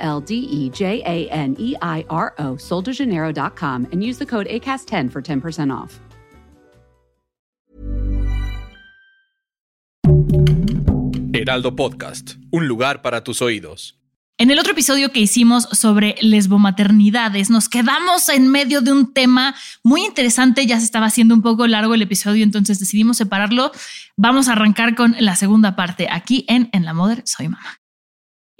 L 0.00 0.20
D 0.20 0.34
E 0.34 0.70
J 0.70 1.02
A 1.04 1.28
N 1.30 1.54
E 1.58 1.76
I 1.80 2.04
R 2.08 2.34
O, 2.38 2.56
soldejaneiro.com, 2.56 3.86
and 3.92 4.02
use 4.02 4.18
the 4.18 4.26
code 4.26 4.46
ACAST10 4.48 5.10
for 5.10 5.22
10% 5.22 5.70
off. 5.72 6.00
Heraldo 11.32 11.74
Podcast, 11.74 12.34
un 12.50 12.68
lugar 12.68 13.02
para 13.02 13.24
tus 13.24 13.40
oídos. 13.40 14.00
En 14.36 14.50
el 14.50 14.58
otro 14.58 14.72
episodio 14.72 15.12
que 15.12 15.20
hicimos 15.20 15.68
sobre 15.72 16.16
lesbomaternidades, 16.22 17.50
nos 17.50 17.68
quedamos 17.68 18.28
en 18.30 18.48
medio 18.48 18.80
de 18.80 18.90
un 18.90 19.12
tema 19.12 19.54
muy 19.82 20.04
interesante. 20.04 20.66
Ya 20.66 20.78
se 20.78 20.86
estaba 20.86 21.06
haciendo 21.06 21.34
un 21.34 21.42
poco 21.42 21.66
largo 21.66 21.92
el 21.92 22.00
episodio, 22.00 22.42
entonces 22.42 22.78
decidimos 22.78 23.18
separarlo. 23.18 23.70
Vamos 24.16 24.48
a 24.48 24.52
arrancar 24.52 24.94
con 24.94 25.14
la 25.18 25.36
segunda 25.36 25.76
parte 25.76 26.08
aquí 26.10 26.46
en 26.48 26.70
En 26.72 26.86
la 26.86 26.94
Moder 26.94 27.22
Soy 27.26 27.48
Mamá. 27.48 27.79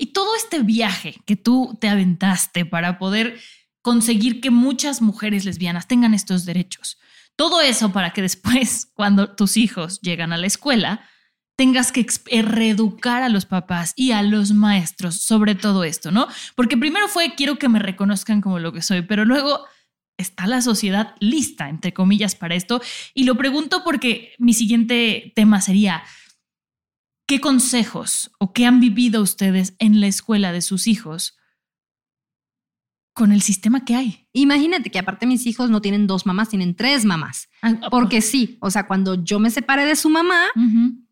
Y 0.01 0.15
todo 0.15 0.35
este 0.35 0.63
viaje 0.63 1.17
que 1.27 1.37
tú 1.37 1.77
te 1.79 1.87
aventaste 1.87 2.65
para 2.65 2.99
poder 2.99 3.39
conseguir 3.83 4.41
que 4.41 4.51
muchas 4.51 5.03
mujeres 5.03 5.45
lesbianas 5.45 5.89
tengan 5.89 6.15
estos 6.15 6.47
derechos. 6.47 6.99
Todo 7.37 7.61
eso 7.61 7.93
para 7.93 8.15
que 8.15 8.23
después, 8.23 8.91
cuando 8.95 9.35
tus 9.35 9.59
hijos 9.59 10.01
llegan 10.01 10.33
a 10.33 10.39
la 10.39 10.47
escuela, 10.47 11.07
tengas 11.55 11.93
que 11.93 12.07
eh, 12.29 12.41
reeducar 12.41 13.23
a 13.23 13.29
los 13.29 13.45
papás 13.45 13.93
y 13.95 14.13
a 14.13 14.23
los 14.23 14.53
maestros 14.53 15.21
sobre 15.21 15.55
todo 15.55 15.85
esto, 15.85 16.11
¿no? 16.11 16.29
Porque 16.55 16.79
primero 16.79 17.07
fue 17.07 17.35
quiero 17.35 17.59
que 17.59 17.69
me 17.69 17.79
reconozcan 17.79 18.41
como 18.41 18.59
lo 18.59 18.73
que 18.73 18.81
soy, 18.81 19.03
pero 19.03 19.27
luego 19.27 19.67
está 20.17 20.47
la 20.47 20.63
sociedad 20.63 21.15
lista, 21.21 21.69
entre 21.69 21.93
comillas, 21.93 22.35
para 22.35 22.55
esto. 22.55 22.81
Y 23.13 23.25
lo 23.25 23.37
pregunto 23.37 23.83
porque 23.85 24.33
mi 24.39 24.55
siguiente 24.55 25.35
tema 25.37 25.61
sería, 25.61 26.03
¿qué 27.31 27.41
consejos 27.41 28.33
o 28.41 28.53
qué 28.53 28.67
han 28.67 28.81
vivido 28.81 29.23
ustedes 29.23 29.77
en 29.79 30.01
la 30.01 30.09
escuela 30.09 30.51
de 30.51 30.61
sus 30.63 30.89
hijos 30.89 31.39
con 33.15 33.31
el 33.31 33.41
sistema 33.41 33.85
que 33.85 33.95
hay? 33.95 34.27
Imagínate 34.33 34.91
que 34.91 34.99
aparte 34.99 35.27
mis 35.27 35.47
hijos 35.47 35.71
no 35.71 35.81
tienen 35.81 36.09
dos 36.09 36.27
mamás, 36.27 36.49
tienen 36.49 36.75
tres 36.75 37.05
mamás. 37.05 37.49
Ah, 37.63 37.89
Porque 37.89 38.21
sí, 38.21 38.59
o 38.61 38.69
sea, 38.69 38.89
cuando 38.89 39.23
yo 39.23 39.39
me 39.39 39.51
separé 39.51 39.85
de 39.85 39.95
su 39.95 40.11
mamá. 40.11 40.47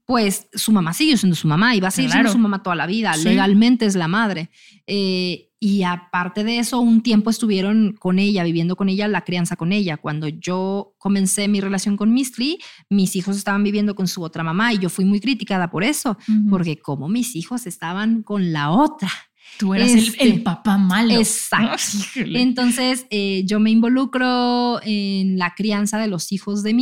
Pues 0.08 0.48
su 0.54 0.72
mamá 0.72 0.94
sigue 0.94 1.18
siendo 1.18 1.36
su 1.36 1.46
mamá 1.46 1.76
y 1.76 1.80
va 1.80 1.88
a 1.88 1.90
seguir 1.90 2.10
Claro. 2.10 2.28
siendo 2.30 2.38
su 2.38 2.42
mamá 2.42 2.62
toda 2.62 2.74
la 2.74 2.86
vida. 2.86 3.12
Sí. 3.12 3.24
Legalmente 3.24 3.84
es 3.84 3.94
la 3.94 4.08
madre. 4.08 4.48
Eh, 4.86 5.50
y 5.60 5.82
aparte 5.82 6.44
de 6.44 6.60
eso, 6.60 6.80
un 6.80 7.02
tiempo 7.02 7.28
estuvieron 7.28 7.94
con 7.98 8.18
ella, 8.18 8.42
viviendo 8.42 8.74
con 8.74 8.88
ella, 8.88 9.06
la 9.06 9.20
crianza 9.24 9.54
con 9.56 9.70
ella. 9.70 9.98
Cuando 9.98 10.26
yo 10.26 10.94
comencé 10.96 11.46
mi 11.46 11.60
relación 11.60 11.98
con 11.98 12.14
Mistry, 12.14 12.58
mis 12.88 13.16
hijos 13.16 13.36
estaban 13.36 13.62
viviendo 13.62 13.94
con 13.94 14.08
su 14.08 14.22
otra 14.22 14.42
mamá 14.42 14.72
y 14.72 14.78
yo 14.78 14.88
fui 14.88 15.04
muy 15.04 15.20
criticada 15.20 15.68
por 15.68 15.84
eso, 15.84 16.16
porque 16.48 16.78
como 16.78 17.08
mis 17.10 17.36
hijos 17.36 17.66
estaban 17.66 18.22
con 18.22 18.50
la 18.50 18.70
otra. 18.70 19.10
Tú 19.58 19.74
eras 19.74 19.90
el- 19.90 19.98
Este, 19.98 20.22
el, 20.24 20.42
papá 20.42 20.78
malo. 20.78 21.12
Exacto. 21.14 21.82
Entonces, 22.16 23.06
eh, 23.10 23.42
yo 23.46 23.58
me 23.60 23.70
involucro 23.70 24.80
en 24.84 25.36
la 25.38 25.54
crianza 25.54 25.98
de 25.98 26.06
los 26.06 26.32
hijos 26.32 26.62
de 26.62 26.74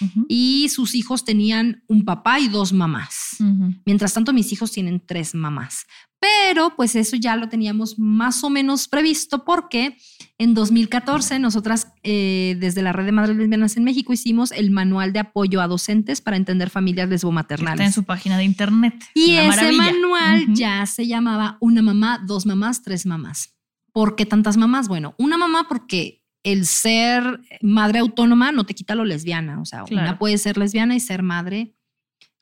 Ujú. 0.00 0.26
y 0.28 0.68
sus 0.68 0.94
hijos 0.94 1.24
tenían 1.24 1.82
un 1.88 2.04
papá 2.04 2.38
y 2.38 2.48
dos 2.48 2.72
mamás. 2.72 3.36
Mientras 3.84 4.14
tanto, 4.14 4.32
mis 4.32 4.52
hijos 4.52 4.70
tienen 4.70 5.02
tres 5.04 5.34
mamás. 5.34 5.84
Pero 6.22 6.76
pues 6.76 6.94
eso 6.94 7.16
ya 7.16 7.34
lo 7.34 7.48
teníamos 7.48 7.98
más 7.98 8.44
o 8.44 8.48
menos 8.50 8.86
previsto 8.86 9.44
porque 9.44 9.96
en 10.38 10.54
2014 10.54 11.40
nosotras 11.40 11.88
eh, 12.04 12.56
desde 12.60 12.80
la 12.82 12.92
Red 12.92 13.06
de 13.06 13.12
Madres 13.12 13.36
Lesbianas 13.36 13.76
en 13.76 13.82
México 13.82 14.12
hicimos 14.12 14.52
el 14.52 14.70
manual 14.70 15.12
de 15.12 15.18
apoyo 15.18 15.60
a 15.60 15.66
docentes 15.66 16.20
para 16.20 16.36
entender 16.36 16.70
familias 16.70 17.08
Que 17.08 17.14
Está 17.16 17.26
en 17.26 17.30
lesbomaternales. 17.32 17.94
su 17.94 18.04
página 18.04 18.38
de 18.38 18.44
internet. 18.44 18.94
Y 19.14 19.32
Una 19.32 19.40
ese 19.48 19.48
maravilla. 19.72 19.82
manual 19.82 20.54
ya 20.54 20.86
se 20.86 21.08
llamaba 21.08 21.56
Una 21.60 21.82
mamá, 21.82 22.20
dos 22.24 22.46
mamás, 22.46 22.82
tres 22.82 23.04
mamás. 23.04 23.56
¿Por 23.92 24.14
qué 24.14 24.24
tantas 24.24 24.56
mamás? 24.56 24.86
Bueno, 24.86 25.14
una 25.18 25.36
mamá 25.36 25.66
porque 25.68 26.22
el 26.44 26.66
ser 26.66 27.40
madre 27.62 27.98
autónoma 27.98 28.52
no 28.52 28.64
te 28.64 28.74
quita 28.74 28.94
lo 28.94 29.04
lesbiana. 29.04 29.60
O 29.60 29.64
sea, 29.64 29.82
Claro. 29.84 30.08
una 30.08 30.18
puede 30.20 30.38
ser 30.38 30.56
lesbiana 30.56 30.94
y 30.94 31.00
ser 31.00 31.22
madre 31.24 31.74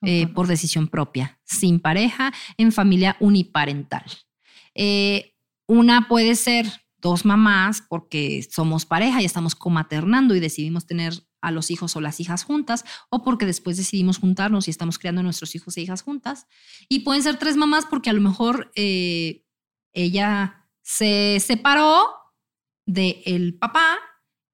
eh, 0.03 0.27
por 0.29 0.47
decisión 0.47 0.89
propia, 0.89 1.39
sin 1.45 1.81
pareja, 1.81 2.33
en 2.57 2.73
familia 2.73 3.17
uniparental. 3.21 4.05
Eh, 4.75 5.35
una 5.67 6.09
puede 6.09 6.35
ser 6.37 6.67
dos 6.99 7.25
mamás 7.25 7.83
porque 7.89 8.47
somos 8.51 8.87
pareja 8.87 9.23
y 9.23 9.25
estamos 9.25 9.55
comaternando 9.55 10.35
y 10.35 10.41
decidimos 10.41 10.87
tener 10.87 11.15
a 11.41 11.51
los 11.51 11.71
hijos 11.71 11.97
o 11.97 12.01
las 12.01 12.21
hijas 12.21 12.45
juntas, 12.45 12.85
o 13.09 13.23
porque 13.23 13.47
después 13.47 13.77
decidimos 13.77 14.19
juntarnos 14.19 14.69
y 14.69 14.71
estamos 14.71 14.99
criando 14.99 15.21
a 15.21 15.25
nuestros 15.25 15.55
hijos 15.55 15.77
e 15.77 15.83
hijas 15.83 16.03
juntas. 16.03 16.47
Y 16.89 17.01
pueden 17.01 17.23
ser 17.23 17.39
tres 17.39 17.57
mamás 17.57 17.87
porque 17.87 18.11
a 18.11 18.13
lo 18.13 18.21
mejor 18.21 18.71
eh, 18.75 19.45
ella 19.93 20.67
se 20.83 21.39
separó 21.41 22.09
del 22.87 23.57
papá, 23.59 23.99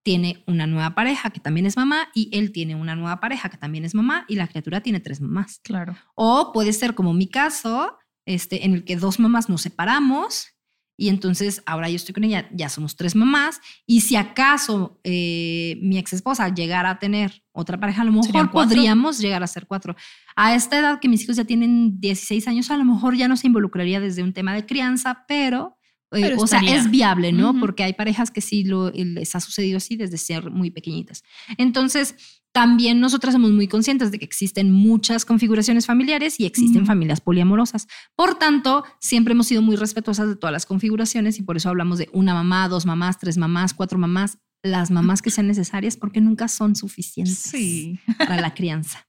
tiene 0.06 0.44
una 0.47 0.69
nueva 0.69 0.94
pareja 0.94 1.31
que 1.31 1.41
también 1.41 1.67
es 1.67 1.77
mamá 1.77 2.11
y 2.15 2.31
él 2.31 2.53
tiene 2.53 2.77
una 2.77 2.94
nueva 2.94 3.19
pareja 3.19 3.49
que 3.49 3.56
también 3.56 3.84
es 3.84 3.93
mamá 3.93 4.25
y 4.28 4.37
la 4.37 4.47
criatura 4.47 4.81
tiene 4.81 5.00
tres 5.00 5.21
mamás. 5.21 5.59
Claro. 5.65 5.97
O 6.15 6.53
puede 6.53 6.72
ser 6.72 6.94
como 6.94 7.12
mi 7.12 7.27
caso, 7.27 7.99
este, 8.25 8.65
en 8.65 8.75
el 8.75 8.84
que 8.84 8.95
dos 8.95 9.19
mamás 9.19 9.49
nos 9.49 9.62
separamos 9.62 10.53
y 10.97 11.09
entonces 11.09 11.61
ahora 11.66 11.89
yo 11.91 11.97
estoy 11.97 12.15
con 12.15 12.22
ella, 12.22 12.49
ya 12.53 12.69
somos 12.69 12.95
tres 12.95 13.16
mamás. 13.16 13.61
Y 13.84 14.03
si 14.03 14.15
acaso 14.15 15.00
eh, 15.03 15.77
mi 15.83 15.99
ex 15.99 16.12
esposa 16.12 16.55
llegara 16.55 16.91
a 16.91 16.99
tener 17.00 17.43
otra 17.50 17.81
pareja, 17.81 18.03
a 18.03 18.05
lo 18.05 18.22
¿Serían 18.22 18.47
mejor 18.47 18.62
podríamos 18.62 19.19
llegar 19.19 19.43
a 19.43 19.49
ser 19.49 19.66
cuatro. 19.66 19.97
A 20.37 20.55
esta 20.55 20.78
edad 20.78 21.00
que 21.00 21.09
mis 21.09 21.25
hijos 21.25 21.34
ya 21.34 21.45
tienen 21.45 21.99
16 21.99 22.47
años, 22.47 22.71
a 22.71 22.77
lo 22.77 22.84
mejor 22.84 23.16
ya 23.16 23.27
no 23.27 23.37
se 23.37 23.49
involucraría 23.49 23.99
desde 23.99 24.22
un 24.22 24.33
tema 24.33 24.55
de 24.55 24.66
crianza, 24.66 25.25
pero... 25.27 25.77
Pero 26.11 26.41
o 26.41 26.47
sea, 26.47 26.61
estaría. 26.61 26.81
es 26.81 26.91
viable, 26.91 27.33
¿no? 27.33 27.59
Porque 27.59 27.83
hay 27.83 27.93
parejas 27.93 28.31
que 28.31 28.41
sí 28.41 28.65
lo, 28.65 28.91
les 28.93 29.34
ha 29.34 29.41
sucedido 29.41 29.78
así 29.78 29.97
desde 29.97 30.19
ser 30.19 30.50
muy 30.50 30.71
pequeñitas. 30.71 31.25
Entonces, 31.59 32.15
también 32.53 33.00
nosotras 33.00 33.34
somos 33.34 33.50
muy 33.50 33.69
conscientes 33.69 34.11
de 34.11 34.19
que 34.19 34.25
existen 34.25 34.71
muchas 34.72 35.25
configuraciones 35.25 35.84
familiares 35.84 36.41
y 36.41 36.47
existen 36.47 36.87
familias 36.87 37.21
poliamorosas. 37.21 37.87
Por 38.15 38.39
tanto, 38.39 38.84
siempre 39.00 39.33
hemos 39.33 39.47
sido 39.49 39.61
muy 39.62 39.77
respetuosas 39.77 40.28
de 40.28 40.37
todas 40.37 40.53
las 40.53 40.65
configuraciones 40.65 41.39
y 41.39 41.43
por 41.43 41.56
eso 41.59 41.69
hablamos 41.69 41.99
de 41.99 42.09
una 42.12 42.33
mamá, 42.34 42.69
dos 42.69 42.87
mamás, 42.87 43.19
tres 43.19 43.37
mamás, 43.37 43.75
cuatro 43.75 43.99
mamás, 43.99 44.39
las 44.62 44.91
mamás 44.91 45.21
que 45.21 45.31
sean 45.31 45.49
necesarias 45.49 45.97
porque 45.99 46.21
nunca 46.22 46.49
son 46.49 46.77
suficientes 46.77 47.37
Sí. 47.39 48.00
para 48.19 48.41
la 48.41 48.55
crianza. 48.55 49.06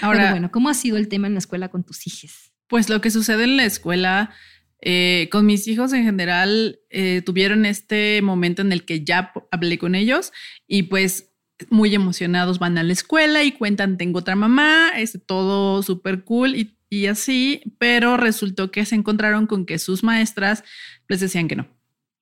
Ahora, 0.00 0.20
Pero 0.20 0.30
bueno, 0.30 0.50
¿cómo 0.50 0.68
ha 0.70 0.74
sido 0.74 0.96
el 0.96 1.08
tema 1.08 1.26
en 1.26 1.34
la 1.34 1.40
escuela 1.40 1.68
con 1.68 1.84
tus 1.84 2.06
hijos? 2.06 2.52
pues 2.68 2.88
lo 2.88 3.00
que 3.00 3.12
sucede 3.12 3.44
en 3.44 3.56
la 3.56 3.64
escuela, 3.64 4.30
eh, 4.80 5.28
con 5.30 5.46
mis 5.46 5.66
hijos 5.68 5.92
en 5.92 6.04
general, 6.04 6.78
eh, 6.90 7.22
tuvieron 7.24 7.66
este 7.66 8.20
momento 8.22 8.62
en 8.62 8.72
el 8.72 8.84
que 8.84 9.04
ya 9.04 9.32
hablé 9.50 9.78
con 9.78 9.94
ellos 9.94 10.32
y 10.66 10.84
pues 10.84 11.32
muy 11.70 11.94
emocionados 11.94 12.58
van 12.58 12.76
a 12.76 12.82
la 12.82 12.92
escuela 12.92 13.42
y 13.42 13.52
cuentan, 13.52 13.96
tengo 13.96 14.18
otra 14.18 14.36
mamá, 14.36 14.90
es 14.96 15.18
todo 15.26 15.82
súper 15.82 16.24
cool 16.24 16.54
y, 16.54 16.76
y 16.90 17.06
así, 17.06 17.62
pero 17.78 18.16
resultó 18.16 18.70
que 18.70 18.84
se 18.84 18.94
encontraron 18.94 19.46
con 19.46 19.64
que 19.64 19.78
sus 19.78 20.02
maestras 20.02 20.64
les 21.08 21.20
decían 21.20 21.48
que 21.48 21.56
no. 21.56 21.68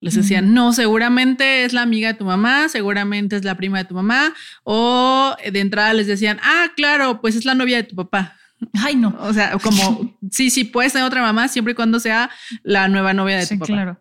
Les 0.01 0.17
decían, 0.17 0.53
no, 0.53 0.75
seguramente 0.75 1.65
es 1.65 1.73
la 1.73 1.81
amiga 1.81 2.09
de 2.09 2.19
tu 2.19 2.27
mamá, 2.27 2.69
seguramente 2.69 3.37
es 3.37 3.45
la 3.45 3.57
prima 3.57 3.79
de 3.79 3.87
tu 3.87 3.95
mamá, 3.95 4.35
o 4.63 5.35
de 5.51 5.61
entrada 5.61 5.95
les 5.95 6.07
decían, 6.07 6.39
ah, 6.43 6.67
claro, 6.77 7.23
pues 7.23 7.37
es 7.37 7.47
la 7.47 7.55
novia 7.55 7.79
de 7.79 7.85
tu 7.85 7.97
papá. 7.97 8.37
Ay, 8.75 8.97
no. 8.97 9.17
O 9.21 9.33
sea, 9.33 9.59
como, 9.59 10.17
sí, 10.31 10.51
sí, 10.51 10.65
puedes 10.65 10.93
tener 10.93 11.07
otra 11.07 11.23
mamá 11.23 11.49
siempre 11.49 11.73
y 11.73 11.75
cuando 11.75 12.01
sea 12.01 12.31
la 12.63 12.89
nueva 12.89 13.13
novia 13.15 13.37
de 13.37 13.47
Sí, 13.47 13.55
tu 13.55 13.61
papá. 13.61 13.73
claro. 13.73 14.01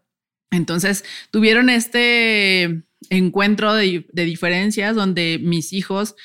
Entonces, 0.51 1.03
tuvieron 1.31 1.69
este 1.69 2.83
encuentro 3.09 3.73
de, 3.73 4.05
de 4.13 4.25
diferencias 4.25 4.95
donde 4.95 5.39
mis 5.41 5.73
hijos 5.73 6.15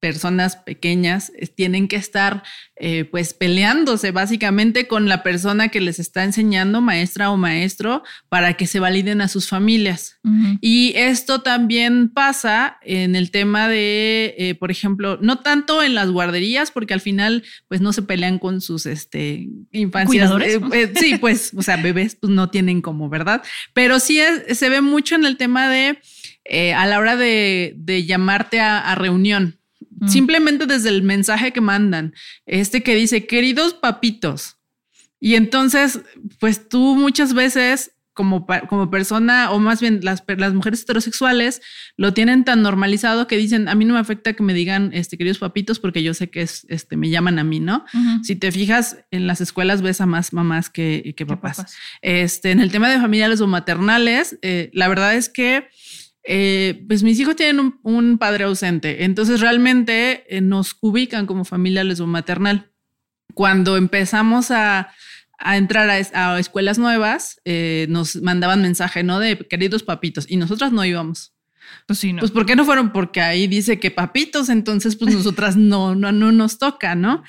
personas 0.00 0.56
pequeñas 0.56 1.30
eh, 1.36 1.46
tienen 1.46 1.86
que 1.86 1.96
estar 1.96 2.42
eh, 2.76 3.04
pues 3.04 3.34
peleándose 3.34 4.10
básicamente 4.10 4.88
con 4.88 5.08
la 5.08 5.22
persona 5.22 5.68
que 5.68 5.82
les 5.82 5.98
está 5.98 6.24
enseñando, 6.24 6.80
maestra 6.80 7.30
o 7.30 7.36
maestro, 7.36 8.02
para 8.30 8.54
que 8.54 8.66
se 8.66 8.80
validen 8.80 9.20
a 9.20 9.28
sus 9.28 9.48
familias. 9.48 10.18
Y 10.62 10.94
esto 10.96 11.42
también 11.42 12.08
pasa 12.08 12.78
en 12.82 13.16
el 13.16 13.30
tema 13.30 13.68
de, 13.68 14.34
eh, 14.38 14.54
por 14.54 14.70
ejemplo, 14.70 15.18
no 15.20 15.40
tanto 15.40 15.82
en 15.82 15.94
las 15.94 16.10
guarderías, 16.10 16.70
porque 16.70 16.94
al 16.94 17.00
final 17.00 17.44
pues 17.68 17.82
no 17.82 17.92
se 17.92 18.02
pelean 18.02 18.38
con 18.38 18.62
sus 18.62 18.86
este, 18.86 19.48
infancias. 19.72 20.32
sí, 20.98 21.16
pues, 21.20 21.52
o 21.54 21.62
sea, 21.62 21.76
bebés 21.76 22.16
pues 22.16 22.32
no 22.32 22.48
tienen 22.48 22.80
como, 22.80 23.10
¿verdad? 23.10 23.42
Pero 23.74 24.00
sí 24.00 24.20
se 24.52 24.68
ve 24.70 24.80
mucho 24.80 25.14
en 25.14 25.26
el 25.26 25.36
tema 25.36 25.68
de... 25.68 25.98
a 26.74 26.86
la 26.86 26.98
hora 26.98 27.16
de, 27.16 28.04
llamarte 28.06 28.60
a 28.60 28.94
reunión, 28.94 29.59
Mm. 30.00 30.08
Simplemente 30.08 30.66
desde 30.66 30.88
el 30.88 31.02
mensaje 31.02 31.52
que 31.52 31.60
mandan, 31.60 32.14
este 32.46 32.82
que 32.82 32.94
dice, 32.94 33.26
queridos 33.26 33.74
papitos. 33.74 34.56
Y 35.20 35.34
entonces, 35.34 36.00
pues 36.38 36.68
tú 36.68 36.96
muchas 36.96 37.34
veces 37.34 37.92
como, 38.20 38.46
como 38.68 38.90
persona, 38.90 39.50
o 39.50 39.58
más 39.58 39.80
bien 39.80 40.00
las, 40.02 40.22
las, 40.36 40.52
mujeres 40.52 40.82
heterosexuales, 40.82 41.62
lo 41.96 42.12
tienen 42.12 42.44
tan 42.44 42.62
normalizado 42.62 43.26
que 43.26 43.36
dicen, 43.36 43.68
a 43.68 43.74
mí 43.74 43.84
no 43.84 43.94
me 43.94 44.00
afecta 44.00 44.32
que 44.32 44.42
me 44.42 44.52
digan, 44.52 44.90
este, 44.92 45.16
queridos 45.16 45.38
papitos, 45.38 45.78
porque 45.78 46.02
yo 46.02 46.12
sé 46.12 46.28
que 46.28 46.42
es, 46.42 46.66
este, 46.68 46.96
me 46.96 47.08
llaman 47.08 47.38
a 47.38 47.44
mí, 47.44 47.60
¿no? 47.60 47.84
Si 48.22 48.36
te 48.36 48.52
fijas, 48.52 48.98
en 49.10 49.26
las 49.26 49.40
escuelas 49.40 49.80
ves 49.80 50.00
a 50.00 50.06
más 50.06 50.32
mamás 50.32 50.68
que, 50.68 51.14
que 51.16 51.24
papás. 51.24 51.64
Este, 52.02 52.50
en 52.50 52.60
el 52.60 52.70
tema 52.70 52.90
de 52.90 52.98
familiares 52.98 53.40
o 53.40 53.46
maternales, 53.46 54.38
eh, 54.42 54.70
la 54.74 54.88
verdad 54.88 55.14
es 55.14 55.28
que 55.28 55.68
eh, 56.22 56.84
pues 56.86 57.02
mis 57.02 57.18
hijos 57.18 57.36
tienen 57.36 57.78
un, 57.82 58.18
padre 58.18 58.44
ausente, 58.44 59.04
entonces 59.04 59.40
realmente 59.40 60.24
eh, 60.28 60.40
nos 60.40 60.76
ubican 60.80 61.26
como 61.26 61.44
familia 61.44 61.84
maternal. 62.06 62.72
Cuando 63.34 63.76
empezamos 63.76 64.50
a, 64.50 64.92
entrar 65.38 65.88
a, 65.88 66.38
escuelas 66.38 66.78
nuevas, 66.78 67.40
eh, 67.44 67.86
nos 67.88 68.16
mandaban 68.16 68.60
mensaje, 68.60 69.02
¿no? 69.02 69.18
De 69.18 69.38
queridos 69.38 69.82
papitos, 69.82 70.26
y 70.28 70.36
nosotras 70.36 70.72
no 70.72 70.84
íbamos. 70.84 71.32
Pues 71.86 71.98
sí, 71.98 72.12
no. 72.12 72.20
Pues 72.20 72.30
¿por 72.30 72.46
qué 72.46 72.56
no 72.56 72.64
fueron? 72.64 72.92
Porque 72.92 73.20
ahí 73.20 73.46
dice 73.46 73.78
que 73.78 73.90
papitos, 73.90 74.48
entonces 74.48 74.96
pues 74.96 75.14
nosotras 75.14 75.56
no, 75.56 75.94
no, 75.94 76.12
no 76.12 76.32
nos 76.32 76.58
toca, 76.58 76.94
¿no? 76.94 77.22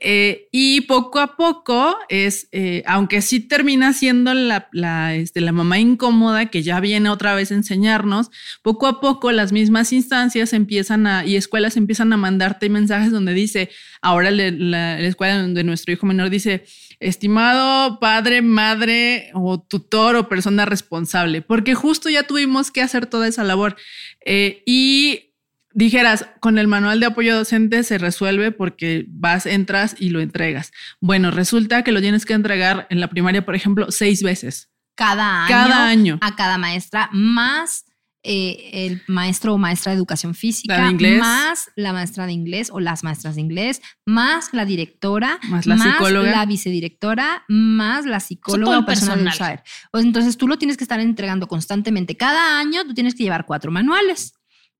Eh, 0.00 0.48
y 0.52 0.82
poco 0.82 1.18
a 1.20 1.36
poco 1.36 1.96
es, 2.08 2.48
eh, 2.52 2.82
aunque 2.86 3.22
sí 3.22 3.40
termina 3.40 3.92
siendo 3.92 4.32
la, 4.34 4.68
la, 4.72 5.14
este, 5.14 5.40
la 5.40 5.52
mamá 5.52 5.78
incómoda 5.78 6.46
que 6.46 6.62
ya 6.62 6.80
viene 6.80 7.10
otra 7.10 7.34
vez 7.34 7.50
a 7.52 7.54
enseñarnos, 7.54 8.30
poco 8.62 8.86
a 8.86 9.00
poco 9.00 9.32
las 9.32 9.52
mismas 9.52 9.92
instancias 9.92 10.52
empiezan 10.52 11.06
a, 11.06 11.24
y 11.24 11.36
escuelas 11.36 11.76
empiezan 11.76 12.12
a 12.12 12.16
mandarte 12.16 12.68
mensajes 12.68 13.12
donde 13.12 13.34
dice, 13.34 13.70
ahora 14.00 14.30
la, 14.30 14.50
la 14.50 15.00
escuela 15.00 15.40
donde 15.40 15.64
nuestro 15.64 15.92
hijo 15.92 16.06
menor 16.06 16.30
dice, 16.30 16.64
estimado 17.00 17.98
padre, 18.00 18.42
madre 18.42 19.30
o 19.34 19.60
tutor 19.60 20.16
o 20.16 20.28
persona 20.28 20.64
responsable, 20.64 21.42
porque 21.42 21.74
justo 21.74 22.08
ya 22.08 22.24
tuvimos 22.24 22.70
que 22.70 22.82
hacer 22.82 23.06
toda 23.06 23.28
esa 23.28 23.44
labor. 23.44 23.76
Eh, 24.24 24.62
y 24.66 25.34
dijeras, 25.72 26.26
con 26.40 26.58
el 26.58 26.68
manual 26.68 27.00
de 27.00 27.06
apoyo 27.06 27.36
docente 27.36 27.82
se 27.82 27.98
resuelve 27.98 28.50
porque 28.50 29.04
vas, 29.08 29.46
entras 29.46 29.94
y 29.98 30.10
lo 30.10 30.20
entregas. 30.20 30.72
Bueno, 31.00 31.30
resulta 31.30 31.84
que 31.84 31.92
lo 31.92 32.00
tienes 32.00 32.24
que 32.24 32.32
entregar 32.32 32.86
en 32.90 33.00
la 33.00 33.08
primaria, 33.08 33.44
por 33.44 33.54
ejemplo, 33.54 33.90
seis 33.90 34.22
veces. 34.22 34.70
Cada 34.94 35.44
año. 35.44 35.48
Cada 35.48 35.88
año. 35.88 36.18
A 36.22 36.34
cada 36.34 36.56
maestra, 36.56 37.10
más 37.12 37.84
eh, 38.28 38.86
el 38.86 39.02
maestro 39.06 39.54
o 39.54 39.58
maestra 39.58 39.92
de 39.92 39.96
educación 39.96 40.34
física, 40.34 40.90
más 41.20 41.70
la 41.76 41.92
maestra 41.92 42.26
de 42.26 42.32
inglés 42.32 42.70
o 42.72 42.80
las 42.80 43.04
maestras 43.04 43.36
de 43.36 43.40
inglés, 43.40 43.80
más 44.04 44.52
la 44.52 44.64
directora, 44.64 45.38
más 45.48 45.64
la 45.64 45.78
psicóloga, 45.78 46.32
la 46.32 46.44
vicedirectora, 46.44 47.44
más 47.46 48.04
la 48.04 48.18
psicóloga 48.18 48.80
o 48.80 48.84
persona 48.84 49.30
de 49.30 49.32
saber. 49.32 49.62
Pues 49.92 50.04
entonces 50.04 50.36
tú 50.36 50.48
lo 50.48 50.58
tienes 50.58 50.76
que 50.76 50.82
estar 50.82 50.98
entregando 50.98 51.46
constantemente. 51.46 52.16
Cada 52.16 52.58
año 52.58 52.84
tú 52.84 52.94
tienes 52.94 53.14
que 53.14 53.22
llevar 53.22 53.46
cuatro 53.46 53.70
manuales. 53.70 54.35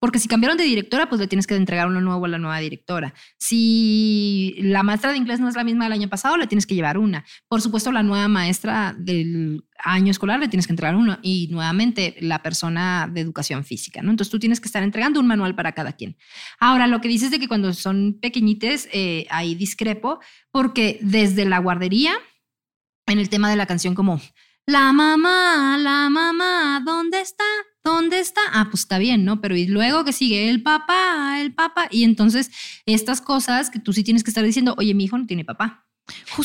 Porque 0.06 0.20
si 0.20 0.28
cambiaron 0.28 0.56
de 0.56 0.62
directora, 0.62 1.08
pues 1.08 1.20
le 1.20 1.26
tienes 1.26 1.48
que 1.48 1.56
entregar 1.56 1.88
uno 1.88 2.00
nuevo 2.00 2.26
a 2.26 2.28
la 2.28 2.38
nueva 2.38 2.60
directora. 2.60 3.12
Si 3.40 4.54
la 4.60 4.84
maestra 4.84 5.10
de 5.10 5.16
inglés 5.16 5.40
no 5.40 5.48
es 5.48 5.56
la 5.56 5.64
misma 5.64 5.86
del 5.86 5.94
año 5.94 6.08
pasado, 6.08 6.36
le 6.36 6.46
tienes 6.46 6.64
que 6.64 6.76
llevar 6.76 6.96
una. 6.96 7.24
Por 7.48 7.60
supuesto, 7.60 7.90
la 7.90 8.04
nueva 8.04 8.28
maestra 8.28 8.94
del 8.96 9.64
año 9.82 10.12
escolar 10.12 10.38
le 10.38 10.46
tienes 10.46 10.68
que 10.68 10.74
entregar 10.74 10.94
uno. 10.94 11.18
Y 11.22 11.48
nuevamente, 11.50 12.14
la 12.20 12.40
persona 12.40 13.10
de 13.12 13.20
educación 13.20 13.64
física, 13.64 14.00
¿no? 14.00 14.12
Entonces 14.12 14.30
tú 14.30 14.38
tienes 14.38 14.60
que 14.60 14.68
estar 14.68 14.84
entregando 14.84 15.18
un 15.18 15.26
manual 15.26 15.56
para 15.56 15.72
cada 15.72 15.94
quien. 15.94 16.16
Ahora, 16.60 16.86
lo 16.86 17.00
que 17.00 17.08
dices 17.08 17.32
de 17.32 17.40
que 17.40 17.48
cuando 17.48 17.74
son 17.74 18.16
pequeñites, 18.22 18.88
eh, 18.92 19.26
ahí 19.28 19.56
discrepo, 19.56 20.20
porque 20.52 21.00
desde 21.00 21.46
la 21.46 21.58
guardería, 21.58 22.12
en 23.08 23.18
el 23.18 23.28
tema 23.28 23.50
de 23.50 23.56
la 23.56 23.66
canción 23.66 23.96
como, 23.96 24.20
la 24.66 24.92
mamá, 24.92 25.78
la 25.78 26.10
mamá, 26.10 26.82
¿dónde 26.84 27.20
está? 27.20 27.44
¿Dónde 27.84 28.18
está? 28.18 28.40
Ah, 28.52 28.66
pues 28.68 28.80
está 28.80 28.98
bien, 28.98 29.24
¿no? 29.24 29.40
Pero 29.40 29.56
y 29.56 29.68
luego 29.68 30.04
que 30.04 30.12
sigue 30.12 30.50
el 30.50 30.62
papá, 30.62 31.40
el 31.40 31.54
papá. 31.54 31.86
Y 31.90 32.02
entonces 32.02 32.50
estas 32.84 33.20
cosas 33.20 33.70
que 33.70 33.78
tú 33.78 33.92
sí 33.92 34.02
tienes 34.02 34.24
que 34.24 34.30
estar 34.30 34.44
diciendo, 34.44 34.74
oye, 34.76 34.92
mi 34.92 35.04
hijo 35.04 35.16
no 35.18 35.26
tiene 35.26 35.44
papá. 35.44 35.86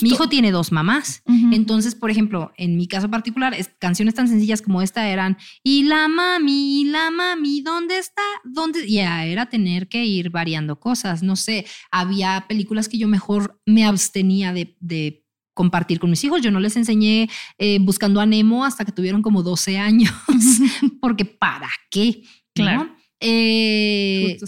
Mi 0.01 0.09
hijo 0.09 0.27
tiene 0.27 0.51
dos 0.51 0.71
mamás. 0.71 1.23
Entonces, 1.51 1.93
por 1.93 2.09
ejemplo, 2.09 2.51
en 2.57 2.77
mi 2.77 2.87
caso 2.87 3.09
particular, 3.09 3.55
canciones 3.79 4.15
tan 4.15 4.27
sencillas 4.27 4.61
como 4.61 4.81
esta 4.81 5.07
eran, 5.07 5.37
y 5.63 5.83
la 5.83 6.07
mami, 6.07 6.81
y 6.81 6.83
la 6.85 7.11
mami, 7.11 7.61
¿dónde 7.61 7.99
está? 7.99 8.23
¿Dónde? 8.43 8.89
Ya 8.89 9.25
era 9.25 9.47
tener 9.47 9.87
que 9.87 10.05
ir 10.05 10.31
variando 10.31 10.79
cosas. 10.79 11.21
No 11.21 11.35
sé, 11.35 11.65
había 11.91 12.45
películas 12.47 12.89
que 12.89 12.97
yo 12.97 13.07
mejor 13.07 13.61
me 13.65 13.85
abstenía 13.85 14.51
de, 14.51 14.75
de 14.79 15.20
compartir 15.61 15.99
con 15.99 16.09
mis 16.09 16.23
hijos. 16.23 16.41
Yo 16.41 16.49
no 16.49 16.59
les 16.59 16.75
enseñé 16.75 17.29
eh, 17.59 17.77
buscando 17.79 18.19
a 18.19 18.25
Nemo 18.25 18.65
hasta 18.65 18.83
que 18.83 18.91
tuvieron 18.91 19.21
como 19.21 19.43
12 19.43 19.77
años, 19.77 20.11
porque 21.01 21.23
¿para 21.23 21.69
qué? 21.91 22.23
Claro. 22.55 22.89
Eh, 23.19 24.39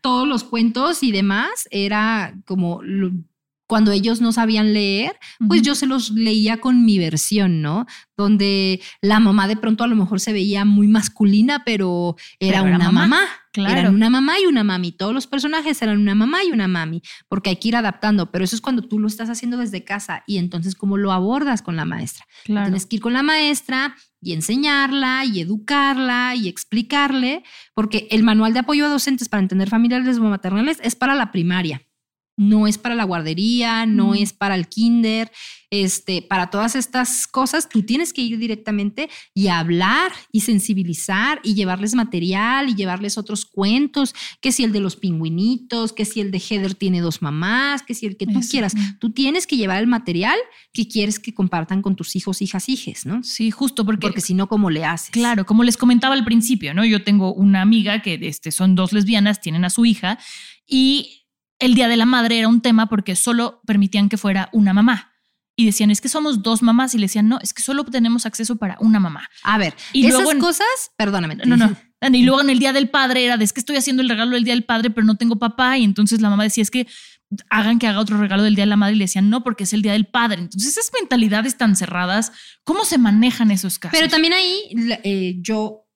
todos 0.00 0.26
los 0.26 0.42
cuentos 0.42 1.02
y 1.02 1.12
demás 1.12 1.68
era 1.70 2.34
como 2.46 2.80
cuando 3.66 3.92
ellos 3.92 4.22
no 4.22 4.32
sabían 4.32 4.72
leer, 4.72 5.12
pues 5.46 5.60
yo 5.60 5.74
se 5.74 5.86
los 5.86 6.10
leía 6.12 6.56
con 6.56 6.86
mi 6.86 6.98
versión, 6.98 7.60
¿no? 7.60 7.84
Donde 8.16 8.80
la 9.02 9.20
mamá 9.20 9.46
de 9.46 9.58
pronto 9.58 9.84
a 9.84 9.86
lo 9.86 9.96
mejor 9.96 10.20
se 10.20 10.32
veía 10.32 10.64
muy 10.64 10.88
masculina, 10.88 11.62
pero 11.66 12.16
era 12.40 12.62
una 12.62 12.90
mamá. 12.90 13.26
Claro. 13.64 13.80
Eran 13.80 13.94
una 13.94 14.10
mamá 14.10 14.38
y 14.40 14.46
una 14.46 14.64
mami. 14.64 14.92
Todos 14.92 15.14
los 15.14 15.26
personajes 15.26 15.80
eran 15.82 15.98
una 15.98 16.14
mamá 16.14 16.44
y 16.44 16.50
una 16.50 16.68
mami, 16.68 17.02
porque 17.28 17.50
hay 17.50 17.56
que 17.56 17.68
ir 17.68 17.76
adaptando. 17.76 18.30
Pero 18.30 18.44
eso 18.44 18.56
es 18.56 18.62
cuando 18.62 18.82
tú 18.82 18.98
lo 18.98 19.06
estás 19.08 19.30
haciendo 19.30 19.56
desde 19.56 19.84
casa 19.84 20.22
y 20.26 20.38
entonces 20.38 20.74
cómo 20.74 20.96
lo 20.96 21.12
abordas 21.12 21.62
con 21.62 21.76
la 21.76 21.84
maestra. 21.84 22.26
Tienes 22.44 22.86
que 22.86 22.96
ir 22.96 23.02
con 23.02 23.12
la 23.12 23.22
maestra 23.22 23.96
y 24.20 24.32
enseñarla 24.32 25.24
y 25.24 25.40
educarla 25.40 26.34
y 26.34 26.48
explicarle, 26.48 27.42
porque 27.74 28.08
el 28.10 28.22
manual 28.22 28.52
de 28.52 28.60
apoyo 28.60 28.86
a 28.86 28.88
docentes 28.88 29.28
para 29.28 29.42
entender 29.42 29.68
familias 29.68 30.18
maternales 30.18 30.78
es 30.82 30.94
para 30.94 31.14
la 31.14 31.30
primaria 31.30 31.87
no 32.38 32.66
es 32.66 32.78
para 32.78 32.94
la 32.94 33.04
guardería, 33.04 33.84
no 33.84 34.14
es 34.14 34.32
para 34.32 34.54
el 34.54 34.68
kinder, 34.68 35.30
este, 35.70 36.22
para 36.22 36.48
todas 36.48 36.76
estas 36.76 37.26
cosas, 37.26 37.68
tú 37.68 37.82
tienes 37.82 38.14
que 38.14 38.22
ir 38.22 38.38
directamente 38.38 39.10
y 39.34 39.48
hablar 39.48 40.12
y 40.32 40.40
sensibilizar 40.40 41.40
y 41.42 41.54
llevarles 41.54 41.94
material 41.94 42.70
y 42.70 42.74
llevarles 42.74 43.18
otros 43.18 43.44
cuentos, 43.44 44.14
que 44.40 44.50
si 44.50 44.64
el 44.64 44.72
de 44.72 44.80
los 44.80 44.96
pingüinitos, 44.96 45.92
que 45.92 46.06
si 46.06 46.20
el 46.20 46.30
de 46.30 46.38
Heather 46.38 46.74
tiene 46.74 47.00
dos 47.00 47.20
mamás, 47.20 47.82
que 47.82 47.94
si 47.94 48.06
el 48.06 48.16
que 48.16 48.26
tú 48.26 48.40
quieras, 48.48 48.72
tú 48.98 49.10
tienes 49.10 49.46
que 49.46 49.56
llevar 49.56 49.80
el 49.80 49.88
material 49.88 50.38
que 50.72 50.88
quieres 50.88 51.18
que 51.18 51.34
compartan 51.34 51.82
con 51.82 51.96
tus 51.96 52.16
hijos, 52.16 52.40
hijas, 52.40 52.68
hijes, 52.68 53.04
¿no? 53.04 53.22
Sí, 53.22 53.50
justo 53.50 53.84
porque... 53.84 54.06
Porque 54.06 54.20
si 54.20 54.32
no, 54.32 54.48
¿cómo 54.48 54.70
le 54.70 54.84
haces? 54.84 55.10
Claro, 55.10 55.44
como 55.44 55.64
les 55.64 55.76
comentaba 55.76 56.14
al 56.14 56.24
principio, 56.24 56.72
¿no? 56.72 56.84
Yo 56.84 57.04
tengo 57.04 57.34
una 57.34 57.60
amiga 57.60 58.00
que 58.00 58.18
este, 58.22 58.52
son 58.52 58.74
dos 58.74 58.92
lesbianas, 58.92 59.40
tienen 59.40 59.64
a 59.64 59.70
su 59.70 59.84
hija 59.84 60.18
y 60.66 61.17
el 61.58 61.74
Día 61.74 61.88
de 61.88 61.96
la 61.96 62.06
Madre 62.06 62.38
era 62.38 62.48
un 62.48 62.60
tema 62.60 62.88
porque 62.88 63.16
solo 63.16 63.60
permitían 63.66 64.08
que 64.08 64.16
fuera 64.16 64.48
una 64.52 64.72
mamá. 64.72 65.12
Y 65.56 65.66
decían, 65.66 65.90
es 65.90 66.00
que 66.00 66.08
somos 66.08 66.42
dos 66.42 66.62
mamás. 66.62 66.94
Y 66.94 66.98
le 66.98 67.04
decían, 67.04 67.28
no, 67.28 67.40
es 67.42 67.52
que 67.52 67.62
solo 67.62 67.84
tenemos 67.84 68.26
acceso 68.26 68.56
para 68.56 68.76
una 68.80 69.00
mamá. 69.00 69.28
A 69.42 69.58
ver, 69.58 69.74
y 69.92 70.06
esas 70.06 70.34
cosas, 70.36 70.92
perdóname. 70.96 71.36
No, 71.36 71.56
no. 71.56 71.76
Y 72.12 72.22
luego 72.22 72.40
en 72.40 72.50
el 72.50 72.60
Día 72.60 72.72
del 72.72 72.90
Padre 72.90 73.24
era 73.24 73.36
de, 73.36 73.42
es 73.42 73.52
que 73.52 73.58
estoy 73.58 73.74
haciendo 73.74 74.02
el 74.02 74.08
regalo 74.08 74.36
del 74.36 74.44
Día 74.44 74.54
del 74.54 74.62
Padre, 74.62 74.90
pero 74.90 75.04
no 75.04 75.16
tengo 75.16 75.36
papá. 75.36 75.78
Y 75.78 75.82
entonces 75.82 76.20
la 76.20 76.30
mamá 76.30 76.44
decía, 76.44 76.62
es 76.62 76.70
que 76.70 76.86
hagan 77.50 77.80
que 77.80 77.88
haga 77.88 77.98
otro 77.98 78.18
regalo 78.18 78.44
del 78.44 78.54
Día 78.54 78.62
de 78.62 78.70
la 78.70 78.76
Madre. 78.76 78.94
Y 78.94 78.98
le 78.98 79.04
decían, 79.04 79.28
no, 79.28 79.42
porque 79.42 79.64
es 79.64 79.72
el 79.72 79.82
Día 79.82 79.92
del 79.92 80.06
Padre. 80.06 80.42
Entonces 80.42 80.78
esas 80.78 80.92
mentalidades 80.96 81.56
tan 81.56 81.74
cerradas, 81.74 82.30
¿cómo 82.62 82.84
se 82.84 82.98
manejan 82.98 83.50
esos 83.50 83.80
casos? 83.80 83.98
Pero 83.98 84.08
también 84.08 84.32
ahí 84.32 84.60
eh, 85.02 85.38
yo 85.40 85.87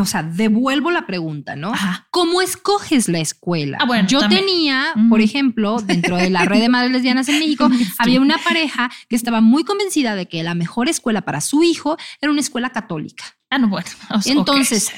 o 0.00 0.04
sea, 0.04 0.22
devuelvo 0.22 0.90
la 0.90 1.06
pregunta, 1.06 1.56
¿no? 1.56 1.72
¿Cómo 2.10 2.42
escoges 2.42 3.08
la 3.08 3.18
escuela? 3.18 3.78
Ah, 3.80 4.06
Yo 4.06 4.28
tenía, 4.28 4.94
por 5.08 5.20
ejemplo, 5.20 5.80
dentro 5.80 6.16
de 6.16 6.30
la 6.30 6.44
red 6.44 6.60
de 6.60 6.68
madres 6.68 6.92
lesbianas 6.92 7.28
en 7.28 7.38
México, 7.38 7.68
había 7.98 8.20
una 8.20 8.38
pareja 8.38 8.90
que 9.08 9.16
estaba 9.16 9.40
muy 9.40 9.64
convencida 9.64 10.14
de 10.14 10.26
que 10.26 10.42
la 10.42 10.54
mejor 10.54 10.88
escuela 10.88 11.22
para 11.22 11.40
su 11.40 11.62
hijo 11.62 11.96
era 12.20 12.30
una 12.30 12.40
escuela 12.40 12.70
católica. 12.70 13.24
Ah, 13.50 13.58
no, 13.58 13.68
bueno. 13.68 13.88
Entonces, 14.26 14.90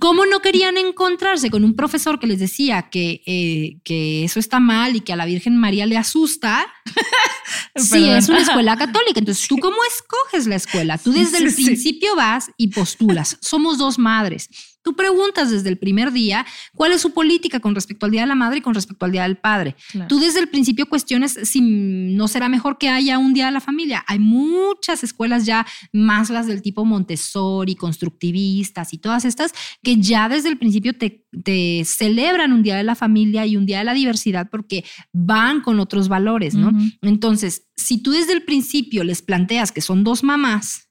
¿Cómo 0.00 0.26
no 0.26 0.40
querían 0.40 0.76
encontrarse 0.76 1.48
con 1.50 1.62
un 1.64 1.74
profesor 1.76 2.18
que 2.18 2.26
les 2.26 2.40
decía 2.40 2.88
que, 2.90 3.22
eh, 3.26 3.78
que 3.84 4.24
eso 4.24 4.40
está 4.40 4.58
mal 4.58 4.96
y 4.96 5.00
que 5.00 5.12
a 5.12 5.16
la 5.16 5.26
Virgen 5.26 5.56
María 5.56 5.86
le 5.86 5.96
asusta? 5.96 6.66
sí, 7.76 8.08
es 8.10 8.28
una 8.28 8.40
escuela 8.40 8.76
católica. 8.78 9.20
Entonces, 9.20 9.46
¿tú 9.46 9.58
cómo 9.58 9.76
escoges 9.88 10.46
la 10.46 10.56
escuela? 10.56 10.98
Tú 10.98 11.12
desde 11.12 11.38
el 11.38 11.50
Sí, 11.50 11.56
sí. 11.56 11.64
principio 11.66 12.16
vas 12.16 12.50
y 12.56 12.68
postulas. 12.68 13.38
Somos 13.40 13.78
dos 13.78 13.98
madres. 13.98 14.48
Tú 14.86 14.94
preguntas 14.94 15.50
desde 15.50 15.68
el 15.68 15.78
primer 15.78 16.12
día 16.12 16.46
cuál 16.72 16.92
es 16.92 17.00
su 17.00 17.12
política 17.12 17.58
con 17.58 17.74
respecto 17.74 18.06
al 18.06 18.12
Día 18.12 18.20
de 18.20 18.28
la 18.28 18.36
Madre 18.36 18.58
y 18.58 18.60
con 18.60 18.72
respecto 18.72 19.04
al 19.04 19.10
Día 19.10 19.24
del 19.24 19.36
Padre. 19.36 19.74
Claro. 19.90 20.06
Tú 20.06 20.20
desde 20.20 20.38
el 20.38 20.46
principio 20.48 20.86
cuestiones 20.86 21.40
si 21.42 21.60
no 21.60 22.28
será 22.28 22.48
mejor 22.48 22.78
que 22.78 22.88
haya 22.88 23.18
un 23.18 23.34
Día 23.34 23.46
de 23.46 23.50
la 23.50 23.60
Familia. 23.60 24.04
Hay 24.06 24.20
muchas 24.20 25.02
escuelas 25.02 25.44
ya, 25.44 25.66
más 25.92 26.30
las 26.30 26.46
del 26.46 26.62
tipo 26.62 26.84
Montessori, 26.84 27.74
constructivistas 27.74 28.92
y 28.92 28.98
todas 28.98 29.24
estas, 29.24 29.52
que 29.82 29.96
ya 29.96 30.28
desde 30.28 30.50
el 30.50 30.56
principio 30.56 30.96
te, 30.96 31.26
te 31.42 31.82
celebran 31.84 32.52
un 32.52 32.62
Día 32.62 32.76
de 32.76 32.84
la 32.84 32.94
Familia 32.94 33.44
y 33.44 33.56
un 33.56 33.66
Día 33.66 33.78
de 33.78 33.86
la 33.86 33.94
Diversidad 33.94 34.48
porque 34.52 34.84
van 35.12 35.62
con 35.62 35.80
otros 35.80 36.06
valores, 36.06 36.54
¿no? 36.54 36.70
Entonces, 37.02 37.66
si 37.74 38.00
tú 38.00 38.12
desde 38.12 38.34
el 38.34 38.44
principio 38.44 39.02
les 39.02 39.20
planteas 39.20 39.72
que 39.72 39.80
son 39.80 40.04
dos 40.04 40.22
mamás 40.22 40.85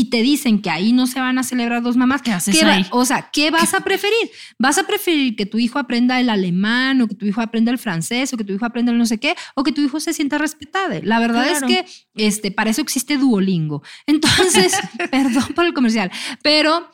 y 0.00 0.10
te 0.10 0.22
dicen 0.22 0.62
que 0.62 0.70
ahí 0.70 0.92
no 0.92 1.06
se 1.08 1.18
van 1.20 1.38
a 1.38 1.42
celebrar 1.42 1.82
dos 1.82 1.96
mamás, 1.96 2.22
¿Qué 2.22 2.30
haces 2.30 2.56
¿qué 2.56 2.64
va- 2.64 2.74
ahí? 2.74 2.86
o 2.90 3.04
sea, 3.04 3.30
¿qué 3.32 3.50
vas 3.50 3.74
a 3.74 3.80
preferir? 3.80 4.30
¿Vas 4.58 4.78
a 4.78 4.86
preferir 4.86 5.34
que 5.34 5.44
tu 5.46 5.58
hijo 5.58 5.78
aprenda 5.78 6.20
el 6.20 6.30
alemán 6.30 7.00
o 7.02 7.08
que 7.08 7.14
tu 7.16 7.26
hijo 7.26 7.40
aprenda 7.40 7.72
el 7.72 7.78
francés 7.78 8.32
o 8.32 8.36
que 8.36 8.44
tu 8.44 8.52
hijo 8.52 8.64
aprenda 8.64 8.92
el 8.92 8.98
no 8.98 9.06
sé 9.06 9.18
qué 9.18 9.34
o 9.56 9.64
que 9.64 9.72
tu 9.72 9.80
hijo 9.80 9.98
se 9.98 10.12
sienta 10.12 10.38
respetado? 10.38 10.94
La 11.02 11.18
verdad 11.18 11.44
Claro. 11.48 11.66
es 11.66 11.72
que 11.72 11.86
este, 12.14 12.50
para 12.52 12.70
eso 12.70 12.80
existe 12.80 13.16
Duolingo. 13.16 13.82
Entonces, 14.06 14.72
perdón 15.10 15.46
por 15.54 15.64
el 15.64 15.74
comercial, 15.74 16.10
pero 16.42 16.90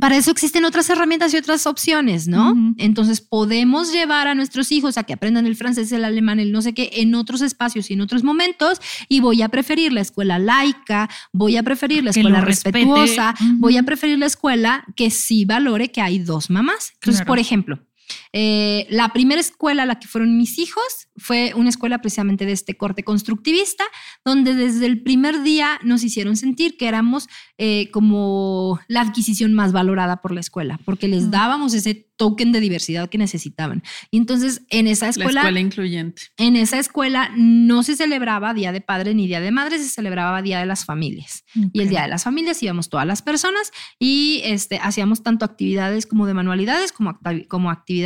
para 0.00 0.16
eso 0.16 0.30
existen 0.30 0.64
otras 0.64 0.88
herramientas 0.90 1.32
y 1.34 1.36
otras 1.36 1.66
opciones, 1.66 2.26
¿no? 2.26 2.56
Entonces 2.78 3.20
podemos 3.20 3.92
llevar 3.92 4.26
a 4.26 4.34
nuestros 4.34 4.72
hijos 4.72 4.96
a 4.98 5.04
que 5.04 5.12
aprendan 5.12 5.46
el 5.46 5.54
francés, 5.54 5.92
el 5.92 6.04
alemán, 6.04 6.40
el 6.40 6.50
no 6.50 6.62
sé 6.62 6.72
qué, 6.72 6.90
en 6.94 7.14
otros 7.14 7.40
espacios 7.42 7.90
y 7.90 7.94
en 7.94 8.00
otros 8.00 8.24
momentos, 8.24 8.80
y 9.08 9.20
voy 9.20 9.42
a 9.42 9.48
preferir 9.48 9.92
la 9.92 10.00
escuela 10.00 10.38
laica, 10.38 11.08
voy 11.32 11.56
a 11.56 11.62
preferir 11.62 12.02
la 12.02 12.10
escuela 12.10 12.40
respetuosa, 12.40 13.34
voy 13.58 13.76
a 13.76 13.82
preferir 13.82 14.18
la 14.18 14.26
escuela 14.26 14.84
que 14.96 15.10
sí 15.10 15.44
valore 15.44 15.90
que 15.90 16.00
hay 16.00 16.18
dos 16.18 16.50
mamás. 16.50 16.92
Entonces, 16.94 17.20
Claro. 17.20 17.28
por 17.28 17.38
ejemplo, 17.38 17.78
eh, 18.32 18.86
la 18.90 19.10
primera 19.12 19.40
escuela 19.40 19.82
a 19.82 19.86
la 19.86 19.98
que 19.98 20.06
fueron 20.08 20.36
mis 20.36 20.58
hijos 20.58 20.82
fue 21.16 21.52
una 21.54 21.68
escuela 21.68 21.98
precisamente 22.00 22.46
de 22.46 22.52
este 22.52 22.76
corte 22.76 23.02
constructivista, 23.02 23.84
donde 24.24 24.54
desde 24.54 24.86
el 24.86 25.02
primer 25.02 25.42
día 25.42 25.78
nos 25.84 26.02
hicieron 26.04 26.36
sentir 26.36 26.76
que 26.76 26.88
éramos 26.88 27.28
eh, 27.58 27.90
como 27.92 28.80
la 28.88 29.00
adquisición 29.02 29.54
más 29.54 29.72
valorada 29.72 30.20
por 30.22 30.32
la 30.32 30.40
escuela, 30.40 30.78
porque 30.84 31.08
les 31.08 31.24
Mm. 31.26 31.30
dábamos 31.30 31.74
ese 31.74 32.08
token 32.16 32.52
de 32.52 32.60
diversidad 32.60 33.08
que 33.08 33.18
necesitaban. 33.18 33.82
Y 34.10 34.16
entonces 34.18 34.62
en 34.70 34.86
esa 34.86 35.06
La 35.06 35.10
escuela, 35.10 35.40
escuela 35.40 35.60
incluyente. 35.60 36.22
en 36.36 36.56
esa 36.56 36.78
escuela 36.78 37.30
no 37.36 37.82
se 37.82 37.96
celebraba 37.96 38.54
Día 38.54 38.70
de 38.70 38.80
Padre 38.80 39.14
ni 39.14 39.26
Día 39.26 39.40
de 39.40 39.50
Madre, 39.50 39.78
se 39.78 39.88
celebraba 39.88 40.40
Día 40.42 40.60
de 40.60 40.66
las 40.66 40.84
Familias. 40.84 41.44
Y 41.72 41.80
el. 41.82 41.88
Día 41.88 42.02
de 42.02 42.08
las 42.08 42.24
Familias 42.24 42.62
íbamos 42.62 42.88
todas 42.88 43.06
las 43.06 43.22
personas 43.22 43.72
y 43.98 44.40
este, 44.44 44.78
hacíamos 44.78 45.22
tanto 45.22 45.44
actividades 45.44 46.06
como 46.06 46.26
de 46.26 46.34
manualidades, 46.34 46.92
como, 46.92 47.18
como 47.48 47.70
actividades 47.70 48.01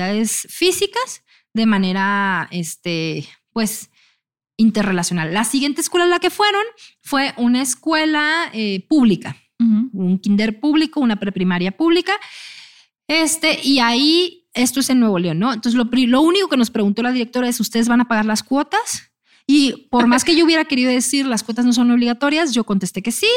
físicas, 0.48 1.22
de 1.54 1.66
manera, 1.66 2.48
este, 2.50 3.26
pues, 3.52 3.90
interrelacional. 4.56 5.32
La 5.32 5.44
siguiente 5.44 5.80
escuela 5.80 6.06
a 6.06 6.08
la 6.08 6.18
que 6.18 6.30
fueron 6.30 6.62
fue 7.00 7.34
una 7.36 7.62
escuela 7.62 8.50
eh, 8.52 8.86
pública, 8.88 9.36
un 9.58 10.18
kinder 10.18 10.60
público, 10.60 11.00
una 11.00 11.16
preprimaria 11.16 11.72
pública. 11.76 12.12
Este, 13.08 13.60
y 13.62 13.78
ahí, 13.78 14.48
esto 14.52 14.80
es 14.80 14.90
en 14.90 15.00
Nuevo 15.00 15.18
León, 15.18 15.38
¿no? 15.38 15.52
Entonces, 15.52 15.76
lo, 15.76 15.88
lo 15.90 16.20
único 16.20 16.48
que 16.48 16.56
nos 16.56 16.70
preguntó 16.70 17.02
la 17.02 17.12
directora 17.12 17.48
es, 17.48 17.60
¿ustedes 17.60 17.88
van 17.88 18.00
a 18.00 18.08
pagar 18.08 18.26
las 18.26 18.42
cuotas? 18.42 19.10
Y 19.46 19.88
por 19.90 20.06
más 20.06 20.24
que 20.24 20.36
yo 20.36 20.44
hubiera 20.44 20.64
querido 20.64 20.90
decir 20.90 21.24
las 21.24 21.44
cuotas 21.44 21.64
no 21.64 21.72
son 21.72 21.90
obligatorias, 21.90 22.52
yo 22.52 22.64
contesté 22.64 23.00
que 23.02 23.12
sí, 23.12 23.30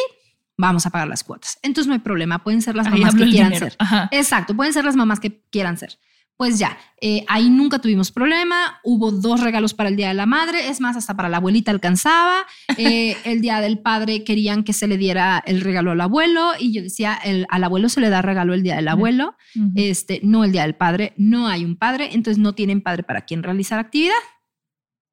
vamos 0.57 0.85
a 0.85 0.89
pagar 0.89 1.07
las 1.07 1.23
cuotas. 1.23 1.59
Entonces 1.61 1.87
no 1.87 1.93
hay 1.93 1.99
problema, 1.99 2.43
pueden 2.43 2.61
ser 2.61 2.75
las 2.75 2.87
Ahí 2.87 2.99
mamás 2.99 3.15
que 3.15 3.29
quieran 3.29 3.55
ser. 3.55 3.75
Ajá. 3.77 4.09
Exacto, 4.11 4.55
pueden 4.55 4.73
ser 4.73 4.85
las 4.85 4.95
mamás 4.95 5.19
que 5.19 5.41
quieran 5.51 5.77
ser. 5.77 5.99
Pues 6.39 6.57
ya, 6.57 6.77
eh, 7.01 7.25
ahí 7.27 7.49
nunca 7.49 7.79
tuvimos 7.79 8.13
problema. 8.13 8.79
Hubo 8.85 9.11
dos 9.11 9.41
regalos 9.41 9.73
para 9.73 9.89
el 9.89 9.97
Día 9.97 10.07
de 10.07 10.13
la 10.13 10.25
Madre, 10.25 10.69
es 10.69 10.79
más, 10.79 10.95
hasta 10.95 11.13
para 11.13 11.27
la 11.27 11.35
abuelita 11.35 11.69
alcanzaba. 11.69 12.45
Eh, 12.77 13.17
el 13.25 13.41
Día 13.41 13.59
del 13.59 13.79
Padre 13.79 14.23
querían 14.23 14.63
que 14.63 14.71
se 14.71 14.87
le 14.87 14.97
diera 14.97 15.43
el 15.45 15.59
regalo 15.59 15.91
al 15.91 15.99
abuelo 15.99 16.51
y 16.57 16.71
yo 16.71 16.81
decía, 16.81 17.13
el, 17.25 17.45
al 17.49 17.65
abuelo 17.65 17.89
se 17.89 17.99
le 17.99 18.07
da 18.07 18.21
regalo 18.21 18.53
el 18.53 18.63
Día 18.63 18.77
del 18.77 18.87
abuelo, 18.87 19.35
este, 19.75 20.21
no 20.23 20.45
el 20.45 20.53
Día 20.53 20.61
del 20.61 20.75
Padre, 20.75 21.13
no 21.17 21.47
hay 21.47 21.65
un 21.65 21.75
padre, 21.75 22.11
entonces 22.13 22.37
no 22.37 22.55
tienen 22.55 22.79
padre 22.79 23.03
para 23.03 23.25
quien 23.25 23.43
realizar 23.43 23.79
actividad. 23.79 24.15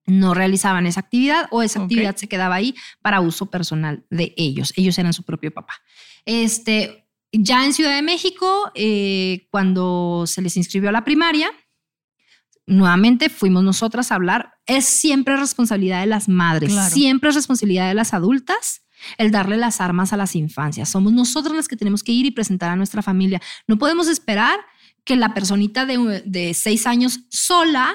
No 0.06 0.32
realizaban 0.32 0.86
esa 0.86 1.00
actividad 1.00 1.48
o 1.50 1.64
esa 1.64 1.82
actividad 1.82 2.14
se 2.14 2.28
quedaba 2.28 2.54
ahí 2.54 2.76
para 3.02 3.20
uso 3.20 3.50
personal 3.50 4.06
de 4.10 4.32
ellos. 4.36 4.72
Ellos 4.76 4.96
eran 4.96 5.12
su 5.12 5.24
propio 5.24 5.52
papá. 5.52 5.74
Este, 6.24 7.05
ya 7.42 7.64
en 7.64 7.72
Ciudad 7.72 7.94
de 7.94 8.02
México, 8.02 8.70
eh, 8.74 9.46
cuando 9.50 10.24
se 10.26 10.42
les 10.42 10.56
inscribió 10.56 10.88
a 10.90 10.92
la 10.92 11.04
primaria, 11.04 11.50
nuevamente 12.66 13.28
fuimos 13.28 13.62
nosotras 13.62 14.10
a 14.10 14.16
hablar. 14.16 14.54
Es 14.66 14.84
siempre 14.84 15.36
responsabilidad 15.36 16.00
de 16.00 16.06
las 16.06 16.28
madres, 16.28 16.72
Claro. 16.72 16.94
siempre 16.94 17.30
es 17.30 17.34
responsabilidad 17.36 17.88
de 17.88 17.94
las 17.94 18.14
adultas 18.14 18.82
el 19.18 19.30
darle 19.30 19.56
las 19.56 19.80
armas 19.80 20.12
a 20.12 20.16
las 20.16 20.34
infancias. 20.34 20.88
Somos 20.88 21.12
nosotras 21.12 21.54
las 21.54 21.68
que 21.68 21.76
tenemos 21.76 22.02
que 22.02 22.12
ir 22.12 22.26
y 22.26 22.30
presentar 22.30 22.70
a 22.70 22.76
nuestra 22.76 23.02
familia. 23.02 23.40
No 23.68 23.76
podemos 23.78 24.08
esperar 24.08 24.58
que 25.04 25.16
la 25.16 25.34
personita 25.34 25.84
de, 25.86 26.22
de 26.24 26.54
seis 26.54 26.86
años 26.86 27.20
sola 27.30 27.94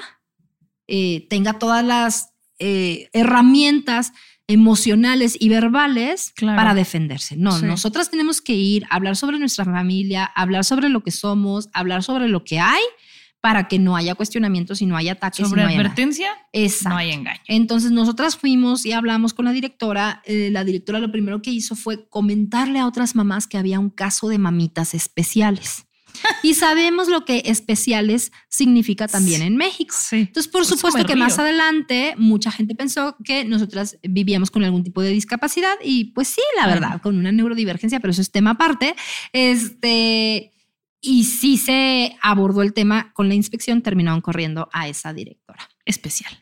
eh, 0.86 1.26
tenga 1.28 1.58
todas 1.58 1.84
las 1.84 2.30
eh, 2.58 3.10
herramientas 3.12 4.12
emocionales 4.48 5.36
y 5.38 5.48
verbales 5.48 6.32
Claro. 6.36 6.56
para 6.56 6.74
defenderse. 6.74 7.36
No, 7.36 7.52
Sí. 7.58 7.66
nosotras 7.66 8.10
tenemos 8.10 8.40
que 8.40 8.54
ir, 8.54 8.84
hablar 8.90 9.16
sobre 9.16 9.38
nuestra 9.38 9.64
familia, 9.64 10.24
hablar 10.24 10.64
sobre 10.64 10.88
lo 10.88 11.02
que 11.02 11.10
somos, 11.10 11.68
hablar 11.72 12.02
sobre 12.02 12.28
lo 12.28 12.44
que 12.44 12.58
hay 12.60 12.82
para 13.40 13.66
que 13.66 13.80
no 13.80 13.96
haya 13.96 14.14
cuestionamientos 14.14 14.82
y 14.82 14.86
no 14.86 14.96
haya 14.96 15.12
ataques. 15.12 15.40
y 15.40 15.48
Sobre 15.48 15.62
no 15.62 15.68
haya 15.68 15.76
nada. 15.78 15.88
advertencia, 15.88 16.28
Exacto. 16.52 16.90
no 16.90 16.96
hay 16.98 17.10
engaño. 17.10 17.40
Entonces 17.48 17.90
nosotras 17.90 18.36
fuimos 18.36 18.86
y 18.86 18.92
hablamos 18.92 19.34
con 19.34 19.46
la 19.46 19.52
directora. 19.52 20.22
Eh, 20.26 20.50
la 20.52 20.62
directora 20.62 21.00
lo 21.00 21.10
primero 21.10 21.42
que 21.42 21.50
hizo 21.50 21.74
fue 21.74 22.08
comentarle 22.08 22.78
a 22.78 22.86
otras 22.86 23.16
mamás 23.16 23.48
que 23.48 23.58
había 23.58 23.80
un 23.80 23.90
caso 23.90 24.28
de 24.28 24.38
mamitas 24.38 24.94
especiales. 24.94 25.86
y 26.42 26.54
sabemos 26.54 27.08
lo 27.08 27.24
que 27.24 27.42
especiales 27.46 28.32
significa 28.48 29.08
también 29.08 29.42
en 29.42 29.56
México. 29.56 29.94
Sí. 29.98 30.16
Entonces, 30.16 30.50
por 30.50 30.64
supuesto 30.64 31.04
que 31.04 31.16
más 31.16 31.38
adelante 31.38 32.14
mucha 32.16 32.50
gente 32.50 32.74
pensó 32.74 33.16
que 33.24 33.44
nosotras 33.44 33.98
vivíamos 34.02 34.50
con 34.50 34.64
algún 34.64 34.82
tipo 34.84 35.02
de 35.02 35.10
discapacidad 35.10 35.74
y 35.82 36.06
pues 36.12 36.28
sí, 36.28 36.42
la 36.56 36.66
Bueno. 36.66 36.80
verdad, 36.80 37.02
con 37.02 37.16
una 37.18 37.32
neurodivergencia, 37.32 38.00
pero 38.00 38.12
eso 38.12 38.22
es 38.22 38.30
tema 38.30 38.50
aparte. 38.50 38.94
Este, 39.32 40.52
y 41.00 41.24
sí 41.24 41.56
se 41.56 42.16
abordó 42.22 42.62
el 42.62 42.72
tema 42.72 43.12
con 43.12 43.28
la 43.28 43.34
inspección, 43.34 43.82
terminaron 43.82 44.20
corriendo 44.20 44.68
a 44.72 44.88
esa 44.88 45.12
directora. 45.12 45.68
Especial. 45.84 46.32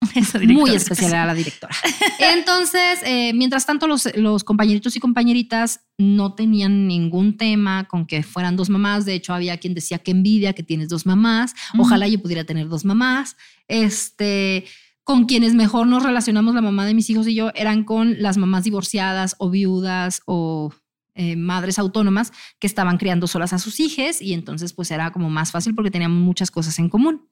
Esa 0.14 0.38
Muy 0.38 0.70
especial 0.70 1.12
era 1.12 1.26
la 1.26 1.34
directora. 1.34 1.74
Entonces, 2.18 3.00
eh, 3.04 3.32
mientras 3.34 3.66
tanto, 3.66 3.86
los, 3.86 4.08
los 4.16 4.44
compañeritos 4.44 4.96
y 4.96 5.00
compañeritas 5.00 5.80
no 5.98 6.34
tenían 6.34 6.86
ningún 6.86 7.36
tema 7.36 7.88
con 7.88 8.06
que 8.06 8.22
fueran 8.22 8.56
dos 8.56 8.70
mamás. 8.70 9.04
De 9.04 9.14
hecho, 9.14 9.34
había 9.34 9.58
quien 9.58 9.74
decía 9.74 9.98
que 9.98 10.12
envidia 10.12 10.52
que 10.52 10.62
tienes 10.62 10.88
dos 10.88 11.06
mamás. 11.06 11.54
Ojalá 11.76 12.06
yo 12.06 12.20
pudiera 12.22 12.44
tener 12.44 12.68
dos 12.68 12.84
mamás. 12.84 13.36
Este, 13.66 14.66
con 15.02 15.24
quienes 15.24 15.54
mejor 15.54 15.86
nos 15.86 16.02
relacionamos, 16.02 16.54
la 16.54 16.60
mamá 16.60 16.86
de 16.86 16.94
mis 16.94 17.10
hijos 17.10 17.26
y 17.26 17.34
yo, 17.34 17.50
eran 17.54 17.84
con 17.84 18.22
las 18.22 18.36
mamás 18.36 18.64
divorciadas 18.64 19.36
o 19.38 19.50
viudas 19.50 20.22
o 20.26 20.72
eh, 21.14 21.34
madres 21.34 21.78
autónomas 21.78 22.32
que 22.60 22.66
estaban 22.66 22.98
criando 22.98 23.26
solas 23.26 23.52
a 23.52 23.58
sus 23.58 23.80
hijos 23.80 24.22
y 24.22 24.34
entonces 24.34 24.72
pues 24.72 24.90
era 24.92 25.10
como 25.10 25.30
más 25.30 25.50
fácil 25.50 25.74
porque 25.74 25.90
teníamos 25.90 26.18
muchas 26.18 26.50
cosas 26.50 26.78
en 26.78 26.88
común. 26.88 27.28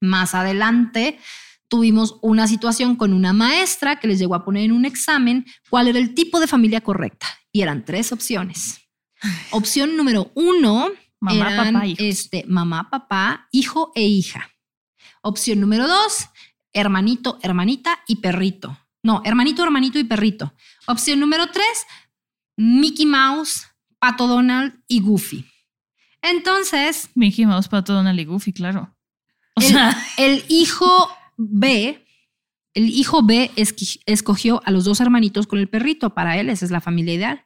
Más 0.00 0.34
adelante 0.34 1.18
tuvimos 1.68 2.18
una 2.22 2.48
situación 2.48 2.96
con 2.96 3.12
una 3.12 3.32
maestra 3.32 4.00
que 4.00 4.08
les 4.08 4.18
llegó 4.18 4.34
a 4.34 4.44
poner 4.44 4.64
en 4.64 4.72
un 4.72 4.84
examen 4.84 5.46
cuál 5.70 5.88
era 5.88 5.98
el 5.98 6.14
tipo 6.14 6.40
de 6.40 6.46
familia 6.46 6.80
correcta 6.80 7.26
y 7.52 7.62
eran 7.62 7.84
tres 7.84 8.12
opciones. 8.12 8.80
Opción 9.50 9.96
número 9.96 10.30
uno 10.34 10.88
Mamá, 11.20 11.50
eran, 11.50 11.74
papá, 11.74 11.86
hijos. 11.86 12.04
este, 12.04 12.44
mamá, 12.46 12.88
papá, 12.90 13.48
hijo 13.50 13.92
e 13.94 14.02
hija. 14.06 14.48
Opción 15.22 15.60
número 15.60 15.88
dos, 15.88 16.28
hermanito, 16.72 17.38
hermanita 17.42 17.98
y 18.06 18.16
perrito. 18.16 18.78
No, 19.02 19.22
hermanito, 19.24 19.62
hermanito 19.62 19.98
y 19.98 20.04
perrito. 20.04 20.54
Opción 20.86 21.18
número 21.20 21.48
tres, 21.50 21.86
Mickey 22.56 23.06
Mouse, 23.06 23.66
Pato 23.98 24.26
Donald 24.26 24.80
y 24.86 25.00
Goofy. 25.00 25.44
Entonces, 26.22 27.10
Mickey 27.14 27.46
Mouse, 27.46 27.68
Pato 27.68 27.94
Donald 27.94 28.18
y 28.18 28.24
Goofy, 28.24 28.52
claro. 28.52 28.96
O 29.54 29.60
el, 29.60 29.66
sea, 29.66 29.96
el 30.18 30.44
hijo 30.48 31.10
B, 31.38 32.04
el 32.74 32.90
hijo 32.90 33.22
B 33.22 33.50
escogió 33.56 34.60
a 34.64 34.70
los 34.70 34.84
dos 34.84 35.00
hermanitos 35.00 35.46
con 35.46 35.58
el 35.58 35.68
perrito. 35.68 36.14
Para 36.14 36.38
él, 36.38 36.50
esa 36.50 36.64
es 36.64 36.70
la 36.70 36.80
familia 36.80 37.14
ideal. 37.14 37.42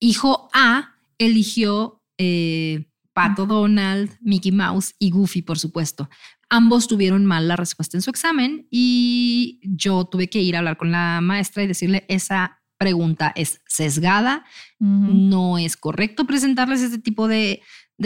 Hijo 0.00 0.48
A 0.52 0.96
eligió 1.18 2.02
eh, 2.18 2.90
Pato 3.12 3.46
Donald, 3.46 4.10
Mickey 4.20 4.50
Mouse 4.50 4.94
y 4.98 5.10
Goofy, 5.10 5.42
por 5.42 5.58
supuesto. 5.58 6.08
Ambos 6.48 6.88
tuvieron 6.88 7.26
mal 7.26 7.46
la 7.46 7.56
respuesta 7.56 7.96
en 7.96 8.02
su 8.02 8.10
examen 8.10 8.66
y 8.70 9.60
yo 9.62 10.06
tuve 10.06 10.28
que 10.28 10.40
ir 10.40 10.56
a 10.56 10.60
hablar 10.60 10.76
con 10.76 10.90
la 10.90 11.20
maestra 11.20 11.62
y 11.62 11.66
decirle 11.66 12.04
esa 12.08 12.60
pregunta 12.78 13.30
es 13.36 13.60
sesgada, 13.66 14.44
no 14.78 15.58
es 15.58 15.76
correcto 15.76 16.24
presentarles 16.24 16.80
este 16.80 16.98
tipo 16.98 17.28
de, 17.28 17.60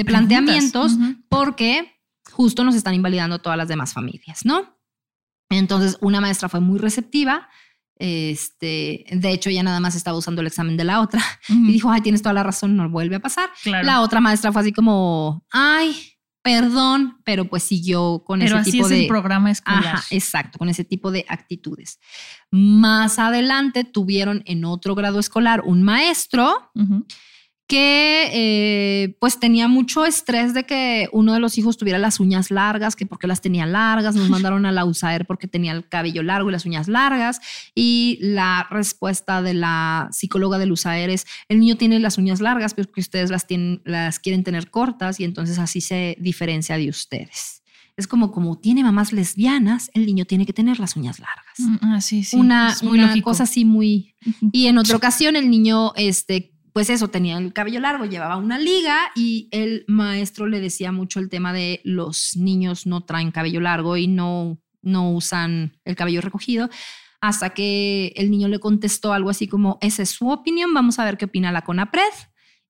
planteamientos 0.04 0.98
porque 1.28 1.93
justo 2.34 2.64
nos 2.64 2.74
están 2.74 2.94
invalidando 2.94 3.38
todas 3.38 3.56
las 3.56 3.68
demás 3.68 3.92
familias, 3.92 4.44
¿no? 4.44 4.76
Entonces, 5.50 5.96
una 6.00 6.20
maestra 6.20 6.48
fue 6.48 6.60
muy 6.60 6.78
receptiva. 6.78 7.48
Este, 7.96 9.04
de 9.08 9.30
hecho, 9.30 9.50
ya 9.50 9.62
nada 9.62 9.78
más 9.78 9.94
estaba 9.94 10.18
usando 10.18 10.40
el 10.40 10.48
examen 10.48 10.76
de 10.76 10.82
la 10.82 11.00
otra 11.00 11.22
y 11.48 11.72
dijo, 11.72 11.90
ay, 11.90 12.00
tienes 12.00 12.22
toda 12.22 12.32
la 12.32 12.42
razón, 12.42 12.76
no 12.76 12.88
vuelve 12.90 13.16
a 13.16 13.20
pasar. 13.20 13.50
La 13.64 14.00
otra 14.00 14.20
maestra 14.20 14.52
fue 14.52 14.62
así 14.62 14.72
como, 14.72 15.46
ay, 15.52 15.94
perdón, 16.42 17.18
pero 17.24 17.44
pues 17.44 17.62
siguió 17.62 18.24
con 18.26 18.42
ese 18.42 18.62
tipo 18.64 18.88
de. 18.88 19.02
el 19.02 19.06
programa 19.06 19.52
escolar. 19.52 20.00
exacto, 20.10 20.58
con 20.58 20.68
ese 20.68 20.84
tipo 20.84 21.12
de 21.12 21.24
actitudes. 21.28 22.00
Más 22.50 23.20
adelante 23.20 23.84
tuvieron 23.84 24.42
en 24.44 24.64
otro 24.64 24.96
grado 24.96 25.20
escolar 25.20 25.62
un 25.64 25.84
maestro 25.84 26.72
que 27.74 28.30
eh, 28.32 29.16
pues 29.18 29.40
tenía 29.40 29.66
mucho 29.66 30.06
estrés 30.06 30.54
de 30.54 30.64
que 30.64 31.08
uno 31.10 31.32
de 31.32 31.40
los 31.40 31.58
hijos 31.58 31.76
tuviera 31.76 31.98
las 31.98 32.20
uñas 32.20 32.52
largas, 32.52 32.94
que 32.94 33.04
porque 33.04 33.26
las 33.26 33.40
tenía 33.40 33.66
largas, 33.66 34.14
nos 34.14 34.30
mandaron 34.30 34.64
a 34.64 34.70
la 34.70 34.84
USAER 34.84 35.26
porque 35.26 35.48
tenía 35.48 35.72
el 35.72 35.88
cabello 35.88 36.22
largo 36.22 36.48
y 36.48 36.52
las 36.52 36.66
uñas 36.66 36.86
largas. 36.86 37.40
Y 37.74 38.18
la 38.20 38.68
respuesta 38.70 39.42
de 39.42 39.54
la 39.54 40.08
psicóloga 40.12 40.58
del 40.58 40.70
USAER 40.70 41.10
es, 41.10 41.26
el 41.48 41.58
niño 41.58 41.74
tiene 41.76 41.98
las 41.98 42.16
uñas 42.16 42.40
largas, 42.40 42.74
pero 42.74 42.92
que 42.92 43.00
ustedes 43.00 43.30
las, 43.30 43.48
tienen, 43.48 43.82
las 43.84 44.20
quieren 44.20 44.44
tener 44.44 44.70
cortas 44.70 45.18
y 45.18 45.24
entonces 45.24 45.58
así 45.58 45.80
se 45.80 46.16
diferencia 46.20 46.76
de 46.76 46.88
ustedes. 46.88 47.64
Es 47.96 48.06
como, 48.06 48.30
como 48.30 48.56
tiene 48.56 48.84
mamás 48.84 49.12
lesbianas, 49.12 49.90
el 49.94 50.06
niño 50.06 50.26
tiene 50.26 50.46
que 50.46 50.52
tener 50.52 50.78
las 50.78 50.94
uñas 50.94 51.18
largas. 51.18 51.58
Mm, 51.58 51.76
ah, 51.82 52.00
sí, 52.00 52.22
sí. 52.22 52.36
Una, 52.36 52.72
una 52.82 53.20
cosa 53.20 53.42
así 53.42 53.64
muy... 53.64 54.14
Y 54.52 54.66
en 54.66 54.78
otra 54.78 54.96
ocasión 54.96 55.34
el 55.34 55.50
niño, 55.50 55.92
este, 55.96 56.53
pues 56.74 56.90
eso, 56.90 57.06
tenía 57.06 57.38
el 57.38 57.52
cabello 57.52 57.78
largo, 57.78 58.04
llevaba 58.04 58.36
una 58.36 58.58
liga 58.58 59.12
y 59.14 59.48
el 59.52 59.84
maestro 59.86 60.48
le 60.48 60.58
decía 60.58 60.90
mucho 60.90 61.20
el 61.20 61.28
tema 61.28 61.52
de 61.52 61.80
los 61.84 62.36
niños 62.36 62.84
no 62.84 63.02
traen 63.02 63.30
cabello 63.30 63.60
largo 63.60 63.96
y 63.96 64.08
no, 64.08 64.58
no 64.82 65.12
usan 65.12 65.78
el 65.84 65.94
cabello 65.94 66.20
recogido, 66.20 66.68
hasta 67.20 67.50
que 67.50 68.12
el 68.16 68.28
niño 68.28 68.48
le 68.48 68.58
contestó 68.58 69.12
algo 69.12 69.30
así 69.30 69.46
como, 69.46 69.78
esa 69.82 70.02
es 70.02 70.10
su 70.10 70.30
opinión, 70.30 70.74
vamos 70.74 70.98
a 70.98 71.04
ver 71.04 71.16
qué 71.16 71.26
opina 71.26 71.52
la 71.52 71.62
CONAPRED. 71.62 72.12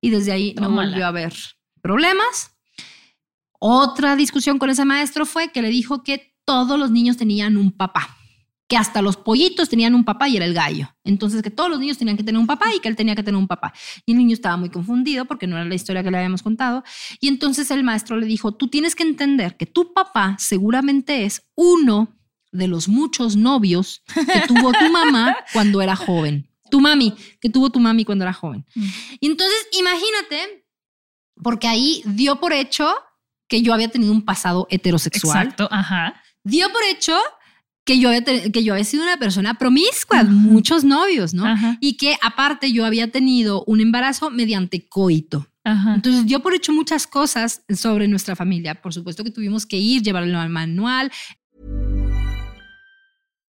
Y 0.03 0.11
desde 0.11 0.33
ahí 0.33 0.55
no 0.61 0.71
volvió 0.71 1.07
a 1.07 1.09
haber 1.09 1.33
problemas. 1.81 2.55
Otra 3.59 4.17
discusión 4.17 4.59
con 4.59 4.69
ese 4.69 4.85
maestro 4.85 5.25
fue 5.25 5.51
que 5.51 5.63
le 5.63 5.71
dijo 5.71 6.03
que 6.03 6.37
todos 6.45 6.79
los 6.79 6.91
niños 6.91 7.17
tenían 7.17 7.57
un 7.57 7.73
papá 7.73 8.19
que 8.69 8.77
hasta 8.77 9.03
los 9.03 9.17
pollitos 9.17 9.69
tenían 9.69 9.95
un 9.95 10.05
papá 10.05 10.29
y 10.29 10.37
era 10.37 10.47
el 10.47 10.55
gallo. 10.55 10.89
Entonces 11.05 11.43
que 11.43 11.51
todos 11.51 11.69
los 11.69 11.79
niños 11.79 11.99
tenían 11.99 12.17
que 12.17 12.25
tener 12.25 12.39
un 12.39 12.47
papá 12.47 12.75
y 12.75 12.81
que 12.81 12.89
él 12.89 12.97
tenía 12.97 13.15
que 13.15 13.23
tener 13.23 13.39
un 13.39 13.47
papá. 13.47 13.75
Y 14.07 14.13
el 14.13 14.19
niño 14.19 14.33
estaba 14.33 14.57
muy 14.57 14.71
confundido 14.71 15.27
porque 15.27 15.47
no 15.47 15.57
era 15.57 15.65
la 15.65 15.75
historia 15.75 16.03
que 16.03 16.11
le 16.11 16.17
habíamos 16.17 16.43
contado. 16.43 16.83
Y 17.21 17.29
entonces 17.29 17.71
el 17.71 17.85
maestro 17.85 18.17
le 18.17 18.27
dijo, 18.27 18.53
tú 18.53 18.69
tienes 18.69 18.95
que 18.95 19.03
entender 19.03 19.57
que 19.57 19.67
tu 19.67 19.93
papá 19.93 20.37
seguramente 20.39 21.25
es 21.25 21.43
uno 21.55 22.17
de 22.53 22.69
los 22.69 22.89
muchos 22.89 23.37
novios 23.37 24.03
que 24.15 24.47
tuvo 24.47 24.73
tu 24.73 24.91
mamá 24.91 25.37
cuando 25.53 25.83
era 25.83 25.97
joven. 25.97 26.49
Tu 26.71 26.81
mami, 26.81 27.15
que 27.41 27.51
tuvo 27.51 27.71
tu 27.71 27.81
mami 27.81 28.05
cuando 28.05 28.25
era 28.25 28.33
joven. 28.33 28.65
Mm. 28.75 28.87
Y 29.21 29.27
entonces 29.27 29.69
imagínate, 29.79 30.65
porque 31.43 31.69
ahí 31.69 32.03
dio 32.07 32.41
por 32.41 32.53
hecho 32.53 32.95
que 33.49 33.61
yo 33.61 33.75
había 33.75 33.89
tenido 33.89 34.13
un 34.13 34.25
pasado 34.25 34.67
heterosexual. 34.71 35.49
Exacto, 35.49 35.69
ajá. 35.71 36.23
Dio 36.45 36.73
por 36.73 36.83
hecho 36.85 37.19
que 37.85 37.99
yo, 37.99 38.09
había, 38.09 38.25
que 38.25 38.65
yo 38.65 38.73
había 38.73 38.85
sido 38.85 39.03
una 39.03 39.19
persona 39.19 39.55
promiscua, 39.59 40.25
muchos 40.25 40.85
novios, 40.85 41.35
¿no? 41.35 41.45
Y 41.81 41.97
que 41.97 42.17
aparte 42.23 42.73
yo 42.73 42.85
había 42.87 43.11
tenido 43.11 43.63
un 43.67 43.81
embarazo 43.81 44.31
mediante 44.31 44.87
coito. 44.89 45.47
Entonces 45.65 46.25
yo 46.27 46.41
por 46.41 46.55
hecho 46.55 46.73
muchas 46.73 47.07
cosas 47.07 47.63
sobre 47.75 48.09
nuestra 48.09 48.37
familia. 48.37 48.81
Por 48.81 48.93
supuesto 48.93 49.25
que 49.25 49.31
tuvimos 49.31 49.67
que 49.67 49.79
ir, 49.79 50.03
llevarlo 50.03 50.39
al 50.39 50.51
manual, 50.51 51.11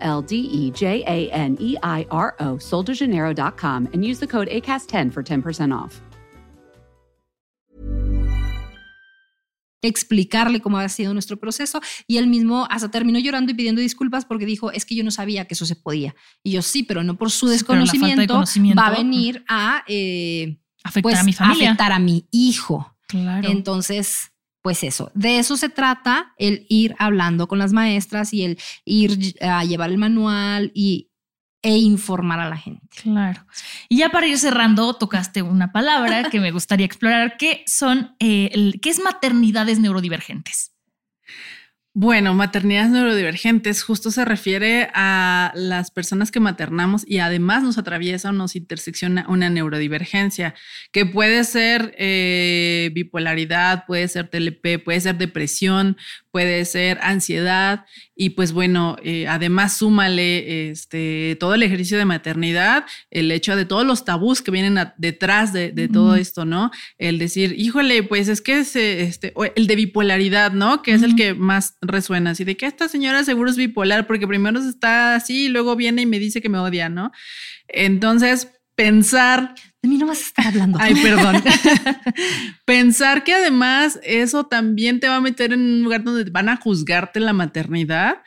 L 0.00 0.22
D 0.22 0.36
E 0.36 0.70
J 0.70 1.04
A 1.06 1.30
N 1.32 1.56
E 1.60 1.76
I 1.82 2.06
R 2.10 2.34
O, 2.40 2.58
soldejaneiro.com, 2.58 3.88
and 3.92 4.04
use 4.04 4.18
the 4.20 4.26
code 4.26 4.48
ACAST10 4.48 5.12
for 5.12 5.22
10% 5.22 5.72
off. 5.74 6.00
explicarle 9.82 10.60
cómo 10.60 10.78
había 10.78 10.88
sido 10.88 11.12
nuestro 11.12 11.38
proceso 11.38 11.80
y 12.06 12.16
él 12.16 12.28
mismo 12.28 12.66
hasta 12.70 12.90
terminó 12.90 13.18
llorando 13.18 13.50
y 13.50 13.54
pidiendo 13.54 13.80
disculpas 13.80 14.24
porque 14.24 14.46
dijo, 14.46 14.70
es 14.70 14.86
que 14.86 14.94
yo 14.94 15.04
no 15.04 15.10
sabía 15.10 15.46
que 15.46 15.54
eso 15.54 15.66
se 15.66 15.76
podía. 15.76 16.14
Y 16.42 16.52
yo 16.52 16.62
sí, 16.62 16.84
pero 16.84 17.02
no 17.02 17.16
por 17.16 17.30
su 17.30 17.48
desconocimiento 17.48 18.44
va 18.78 18.86
a 18.86 18.90
venir 18.90 19.44
a 19.48 19.82
eh, 19.88 20.56
afectar 20.84 21.02
pues, 21.02 21.18
a 21.18 21.24
mi 21.24 21.32
familia. 21.32 21.70
afectar 21.70 21.92
a 21.92 21.98
mi 21.98 22.26
hijo. 22.30 22.96
Claro. 23.08 23.48
Entonces, 23.48 24.31
pues 24.62 24.84
eso, 24.84 25.10
de 25.14 25.38
eso 25.38 25.56
se 25.56 25.68
trata, 25.68 26.34
el 26.38 26.66
ir 26.68 26.94
hablando 26.98 27.48
con 27.48 27.58
las 27.58 27.72
maestras 27.72 28.32
y 28.32 28.44
el 28.44 28.58
ir 28.84 29.36
a 29.40 29.64
llevar 29.64 29.90
el 29.90 29.98
manual 29.98 30.70
y, 30.74 31.10
e 31.62 31.76
informar 31.76 32.40
a 32.40 32.48
la 32.48 32.56
gente. 32.56 32.88
Claro. 33.02 33.46
Y 33.88 33.98
ya 33.98 34.10
para 34.10 34.26
ir 34.26 34.36
cerrando, 34.36 34.94
tocaste 34.94 35.42
una 35.42 35.70
palabra 35.70 36.28
que 36.28 36.40
me 36.40 36.50
gustaría 36.52 36.86
explorar, 36.86 37.36
que 37.36 37.62
son, 37.66 38.16
eh, 38.18 38.72
¿qué 38.82 38.90
es 38.90 39.00
maternidades 39.02 39.78
neurodivergentes? 39.78 40.72
Bueno, 41.94 42.32
maternidades 42.32 42.90
neurodivergentes 42.90 43.82
justo 43.82 44.10
se 44.10 44.24
refiere 44.24 44.88
a 44.94 45.52
las 45.54 45.90
personas 45.90 46.30
que 46.30 46.40
maternamos 46.40 47.04
y 47.06 47.18
además 47.18 47.62
nos 47.62 47.76
atraviesa 47.76 48.30
o 48.30 48.32
nos 48.32 48.56
intersecciona 48.56 49.26
una 49.28 49.50
neurodivergencia, 49.50 50.54
que 50.90 51.04
puede 51.04 51.44
ser 51.44 51.94
eh, 51.98 52.90
bipolaridad, 52.94 53.84
puede 53.86 54.08
ser 54.08 54.28
TLP, 54.28 54.82
puede 54.82 55.02
ser 55.02 55.18
depresión, 55.18 55.98
puede 56.32 56.64
ser 56.64 56.98
ansiedad 57.02 57.84
y 58.16 58.30
pues 58.30 58.52
bueno, 58.52 58.96
eh, 59.04 59.28
además 59.28 59.76
súmale 59.76 60.70
este, 60.70 61.36
todo 61.38 61.54
el 61.54 61.62
ejercicio 61.62 61.98
de 61.98 62.06
maternidad, 62.06 62.86
el 63.10 63.30
hecho 63.30 63.54
de 63.54 63.66
todos 63.66 63.86
los 63.86 64.04
tabús 64.04 64.40
que 64.40 64.50
vienen 64.50 64.78
detrás 64.96 65.52
de, 65.52 65.72
todo 65.92 66.16
esto, 66.16 66.44
¿no? 66.44 66.70
El 66.98 67.18
decir, 67.18 67.54
híjole, 67.58 68.02
pues 68.02 68.28
es 68.28 68.40
que 68.40 68.60
es 68.60 68.74
este, 68.76 69.34
el 69.54 69.66
de 69.66 69.76
bipolaridad, 69.76 70.52
¿no? 70.52 70.82
Que 70.82 70.94
es 70.94 71.02
el 71.02 71.16
que 71.16 71.34
más 71.34 71.76
resuena, 71.82 72.30
así 72.30 72.44
de 72.44 72.56
que 72.56 72.66
esta 72.66 72.88
señora 72.88 73.24
seguro 73.24 73.50
es 73.50 73.56
bipolar 73.56 74.06
porque 74.06 74.26
primero 74.26 74.58
está 74.58 75.14
así 75.16 75.44
y 75.44 75.48
luego 75.48 75.76
viene 75.76 76.02
y 76.02 76.06
me 76.06 76.18
dice 76.18 76.40
que 76.40 76.48
me 76.48 76.58
odia, 76.58 76.88
¿no? 76.88 77.12
Entonces, 77.68 78.48
pensar 78.74 79.54
de 79.82 79.88
mí 79.88 79.98
no 79.98 80.06
vas 80.06 80.18
a 80.18 80.26
estar 80.26 80.46
hablando. 80.46 80.78
Ay, 80.80 80.94
perdón. 80.94 81.42
Pensar 82.64 83.24
que 83.24 83.34
además 83.34 83.98
eso 84.04 84.46
también 84.46 85.00
te 85.00 85.08
va 85.08 85.16
a 85.16 85.20
meter 85.20 85.52
en 85.52 85.60
un 85.60 85.82
lugar 85.82 86.04
donde 86.04 86.30
van 86.30 86.48
a 86.48 86.56
juzgarte 86.56 87.18
la 87.18 87.32
maternidad 87.32 88.18